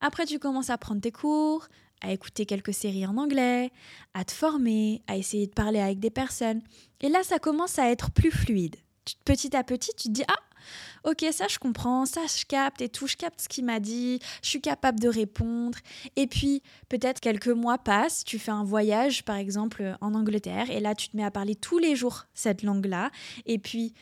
Après, 0.00 0.26
tu 0.26 0.38
commences 0.38 0.70
à 0.70 0.78
prendre 0.78 1.00
tes 1.00 1.12
cours, 1.12 1.68
à 2.00 2.12
écouter 2.12 2.46
quelques 2.46 2.74
séries 2.74 3.06
en 3.06 3.16
anglais, 3.16 3.72
à 4.14 4.24
te 4.24 4.32
former, 4.32 5.02
à 5.06 5.16
essayer 5.16 5.46
de 5.46 5.52
parler 5.52 5.80
avec 5.80 5.98
des 5.98 6.10
personnes. 6.10 6.62
Et 7.00 7.08
là, 7.08 7.22
ça 7.22 7.38
commence 7.38 7.78
à 7.78 7.90
être 7.90 8.10
plus 8.10 8.30
fluide. 8.30 8.76
Petit 9.24 9.56
à 9.56 9.64
petit, 9.64 9.90
tu 9.96 10.08
te 10.08 10.12
dis, 10.12 10.24
ah, 10.28 10.38
ok, 11.04 11.24
ça 11.32 11.46
je 11.48 11.58
comprends, 11.58 12.06
ça 12.06 12.22
je 12.26 12.44
capte 12.44 12.80
et 12.80 12.88
tout, 12.88 13.06
je 13.06 13.16
capte 13.16 13.40
ce 13.40 13.48
qu'il 13.48 13.64
m'a 13.64 13.80
dit, 13.80 14.20
je 14.42 14.48
suis 14.48 14.60
capable 14.60 15.00
de 15.00 15.08
répondre. 15.08 15.78
Et 16.16 16.26
puis 16.26 16.62
peut-être 16.88 17.20
quelques 17.20 17.48
mois 17.48 17.78
passent, 17.78 18.24
tu 18.24 18.38
fais 18.38 18.50
un 18.50 18.64
voyage 18.64 19.24
par 19.24 19.36
exemple 19.36 19.96
en 20.00 20.14
Angleterre 20.14 20.70
et 20.70 20.80
là 20.80 20.94
tu 20.94 21.08
te 21.08 21.16
mets 21.16 21.24
à 21.24 21.30
parler 21.30 21.54
tous 21.54 21.78
les 21.78 21.96
jours 21.96 22.26
cette 22.34 22.62
langue-là. 22.62 23.10
Et 23.46 23.58
puis 23.58 23.94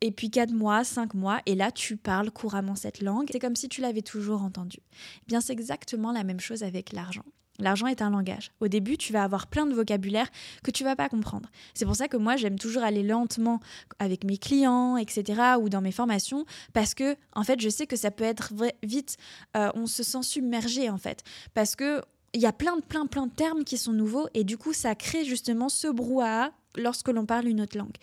et 0.00 0.12
puis 0.12 0.30
quatre 0.30 0.52
mois, 0.52 0.84
cinq 0.84 1.14
mois 1.14 1.40
et 1.46 1.54
là 1.54 1.70
tu 1.70 1.96
parles 1.96 2.30
couramment 2.30 2.76
cette 2.76 3.00
langue. 3.00 3.28
C'est 3.30 3.40
comme 3.40 3.56
si 3.56 3.68
tu 3.68 3.80
l'avais 3.80 4.02
toujours 4.02 4.42
entendue. 4.42 4.82
Eh 5.22 5.26
bien 5.26 5.40
c'est 5.40 5.52
exactement 5.52 6.12
la 6.12 6.24
même 6.24 6.40
chose 6.40 6.62
avec 6.62 6.92
l'argent. 6.92 7.24
L'argent 7.58 7.86
est 7.86 8.02
un 8.02 8.10
langage. 8.10 8.50
Au 8.60 8.68
début, 8.68 8.96
tu 8.96 9.12
vas 9.12 9.22
avoir 9.22 9.46
plein 9.46 9.66
de 9.66 9.74
vocabulaire 9.74 10.28
que 10.64 10.70
tu 10.70 10.82
vas 10.82 10.96
pas 10.96 11.08
comprendre. 11.08 11.48
C'est 11.72 11.84
pour 11.84 11.94
ça 11.94 12.08
que 12.08 12.16
moi, 12.16 12.36
j'aime 12.36 12.58
toujours 12.58 12.82
aller 12.82 13.02
lentement 13.02 13.60
avec 13.98 14.24
mes 14.24 14.38
clients, 14.38 14.96
etc., 14.96 15.40
ou 15.60 15.68
dans 15.68 15.80
mes 15.80 15.92
formations, 15.92 16.46
parce 16.72 16.94
que, 16.94 17.16
en 17.32 17.44
fait, 17.44 17.60
je 17.60 17.68
sais 17.68 17.86
que 17.86 17.96
ça 17.96 18.10
peut 18.10 18.24
être 18.24 18.52
vite, 18.82 19.16
euh, 19.56 19.70
on 19.74 19.86
se 19.86 20.02
sent 20.02 20.22
submergé, 20.22 20.90
en 20.90 20.98
fait, 20.98 21.22
parce 21.54 21.76
que 21.76 22.02
il 22.32 22.40
y 22.40 22.46
a 22.46 22.52
plein 22.52 22.80
plein 22.80 23.06
plein 23.06 23.28
de 23.28 23.32
termes 23.32 23.62
qui 23.62 23.78
sont 23.78 23.92
nouveaux 23.92 24.26
et 24.34 24.42
du 24.42 24.58
coup, 24.58 24.72
ça 24.72 24.96
crée 24.96 25.24
justement 25.24 25.68
ce 25.68 25.86
brouhaha 25.86 26.50
lorsque 26.76 27.08
l'on 27.08 27.26
parle 27.26 27.46
une 27.46 27.60
autre 27.60 27.78
langue. 27.78 27.96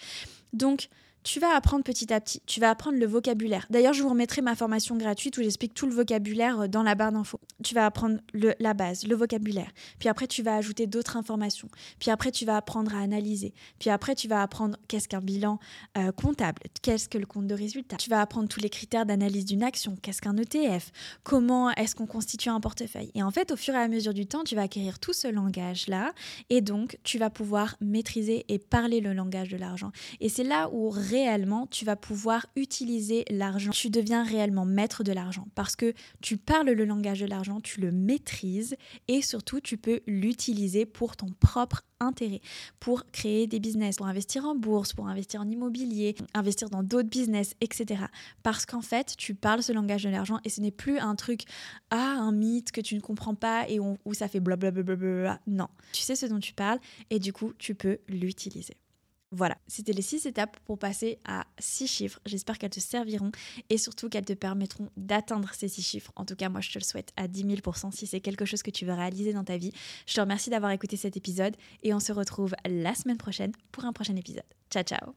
Donc, 0.53 0.88
tu 1.24 1.40
vas 1.40 1.56
apprendre 1.56 1.84
petit 1.84 2.12
à 2.13 2.20
petit, 2.20 2.42
tu 2.46 2.60
vas 2.60 2.70
apprendre 2.70 2.98
le 2.98 3.06
vocabulaire. 3.06 3.68
D'ailleurs, 3.70 3.94
je 3.94 4.01
vous 4.01 4.10
remettrai 4.10 4.42
ma 4.42 4.56
formation 4.56 4.98
gratuite 4.98 5.38
où 5.38 5.42
j'explique 5.42 5.74
tout 5.74 5.86
le 5.86 5.94
vocabulaire 5.94 6.62
euh, 6.62 6.68
dans 6.68 6.84
la 6.84 6.96
barre 6.96 7.12
d'infos. 7.12 7.40
Tu 7.63 7.75
vas 7.75 7.86
apprendre 7.86 8.20
la 8.34 8.74
base, 8.74 9.06
le 9.06 9.16
vocabulaire. 9.16 9.72
Puis 10.00 10.10
après, 10.10 10.28
tu 10.28 10.42
vas 10.42 10.56
ajouter 10.56 10.88
d'autres 10.88 11.18
informations. 11.18 11.70
Puis 12.00 12.12
après, 12.12 12.32
tu 12.32 12.46
vas 12.46 12.58
apprendre 12.58 12.96
à 12.96 13.00
analyser. 13.00 13.54
Puis 13.80 13.90
après, 13.90 14.16
tu 14.16 14.28
vas 14.28 14.42
apprendre 14.42 14.78
qu'est-ce 14.88 15.08
qu'un 15.08 15.22
bilan 15.22 15.60
euh, 15.98 16.12
comptable, 16.12 16.62
qu'est-ce 16.82 17.08
que 17.08 17.18
le 17.18 17.25
compte 17.25 17.48
de 17.48 17.56
résultat. 17.56 17.98
Tu 17.98 18.10
vas 18.10 18.22
apprendre 18.22 18.48
tous 18.48 18.60
les 18.60 18.70
critères 18.70 19.06
d'analyse 19.06 19.46
d'une 19.46 19.63
action, 19.63 19.96
qu'est-ce 20.01 20.22
qu'un 20.22 20.38
ETF, 20.38 20.91
comment 21.24 21.72
est-ce 21.72 21.95
qu'on 21.95 22.08
constitue 22.08 22.50
un 22.50 22.60
portefeuille? 22.60 23.12
Et 23.13 23.24
en 23.24 23.32
fait, 23.32 23.52
au 23.52 23.56
fur 23.56 23.74
et 23.74 23.78
à 23.78 23.88
mesure 23.88 24.13
du 24.13 24.26
temps, 24.26 24.43
tu 24.43 24.56
vas 24.56 24.63
acquérir 24.63 25.00
tout 25.00 25.13
ce 25.13 25.28
langage-là 25.28 26.13
et 26.50 26.62
donc 26.62 26.98
tu 27.04 27.17
vas 27.17 27.30
pouvoir 27.30 27.76
maîtriser 27.82 28.45
et 28.50 28.60
parler 28.60 29.02
le 29.02 29.13
langage 29.13 29.50
de 29.50 29.58
l'argent. 29.58 29.91
Et 30.19 30.30
c'est 30.30 30.43
là 30.43 30.69
où 30.72 30.89
réellement 31.12 31.67
tu 31.67 31.86
vas 31.86 31.95
pouvoir 31.95 32.45
utiliser 32.56 33.26
l'argent. 33.30 33.71
Tu 33.71 33.89
deviens 33.89 34.24
réellement 34.24 34.65
maître 34.65 35.04
de 35.04 35.12
l'argent 35.12 35.47
parce 35.56 35.76
que 35.76 35.93
tu 36.21 36.38
parles 36.38 36.69
le 36.69 36.86
langage 36.86 37.19
de 37.19 37.26
l'argent, 37.26 37.60
tu 37.60 37.82
le 37.82 37.91
maîtrises 37.91 38.76
et 39.08 39.21
surtout 39.21 39.60
tu 39.60 39.78
peux 39.78 40.02
l'utiliser 40.08 40.86
pour 40.86 41.17
ton 41.17 41.28
propre 41.39 41.84
intérêt, 42.00 42.41
pour 42.80 43.06
créer 43.12 43.45
des 43.45 43.60
business, 43.60 43.97
pour 43.97 44.08
investir 44.08 44.45
en 44.45 44.56
bourse, 44.56 44.93
pour 44.93 45.08
investir 45.08 45.41
en 45.41 45.50
immobilier, 45.50 46.15
investir 46.34 46.69
dans 46.69 46.82
d'autres 46.82 47.10
business, 47.10 47.56
etc. 47.62 48.06
Parce 48.41 48.65
qu'en 48.65 48.82
fait, 48.82 49.13
tu 49.17 49.36
parles 49.36 49.62
ce 49.62 49.71
langage 49.71 50.04
de 50.04 50.10
l'argent 50.10 50.39
et 50.43 50.50
ce 50.50 50.62
n'est 50.62 50.71
plus 50.71 50.97
un 50.97 51.15
truc, 51.15 51.43
ah, 51.91 52.15
un 52.17 52.32
mythe 52.32 52.71
que 52.71 52.82
tu 52.82 52.95
ne 52.95 53.02
comprends 53.02 53.36
pas 53.36 53.69
et 53.69 53.80
où 53.80 54.13
ça 54.13 54.28
fait 54.28 54.39
blablabla. 54.39 55.39
Non, 55.45 55.67
tu 55.91 56.02
sais 56.02 56.15
ce 56.15 56.26
dont 56.26 56.39
tu 56.39 56.54
parles 56.54 56.80
et 57.10 57.19
du 57.19 57.34
coup, 57.34 57.54
tu 57.60 57.76
peux 57.76 58.00
l'utiliser. 58.08 58.76
Voilà, 59.32 59.58
c'était 59.67 59.94
les 59.94 60.02
six 60.02 60.26
étapes 60.26 60.58
pour 60.65 60.78
passer 60.78 61.17
à 61.26 61.46
six 61.58 61.88
chiffres. 61.88 62.20
J'espère 62.26 62.58
qu'elles 62.58 62.70
te 62.70 62.82
serviront 62.82 63.32
et 63.70 63.78
surtout 63.78 64.10
qu'elles 64.10 64.26
te 64.26 64.34
permettront 64.34 64.89
d'atteindre 64.98 65.54
ces 65.54 65.70
six 65.70 65.82
chiffres. 65.82 66.12
En 66.17 66.26
tout 66.26 66.36
cas, 66.36 66.50
moi, 66.50 66.60
je 66.60 66.70
te 66.70 66.78
le 66.78 66.84
souhaite 66.84 67.13
à 67.15 67.30
10 67.30 67.46
000% 67.46 67.91
si 67.91 68.08
c'est 68.08 68.20
quelque 68.20 68.44
chose 68.44 68.62
que 68.62 68.72
tu 68.72 68.86
veux 68.86 68.94
réaliser 68.94 69.32
dans 69.32 69.46
ta 69.46 69.58
vie. 69.58 69.72
Je 70.06 70.15
te 70.15 70.22
remercie 70.22 70.50
d'avoir 70.50 70.72
écouté 70.72 70.98
cet 70.98 71.15
épisode 71.15 71.56
et 71.82 71.94
on 71.94 72.00
se 72.02 72.12
retrouve 72.12 72.54
la 72.65 72.94
semaine 72.94 73.17
prochaine 73.17 73.54
pour 73.72 73.86
un 73.86 73.94
prochain 73.94 74.15
épisode. 74.17 74.44
Ciao, 74.70 74.84
ciao 74.84 75.10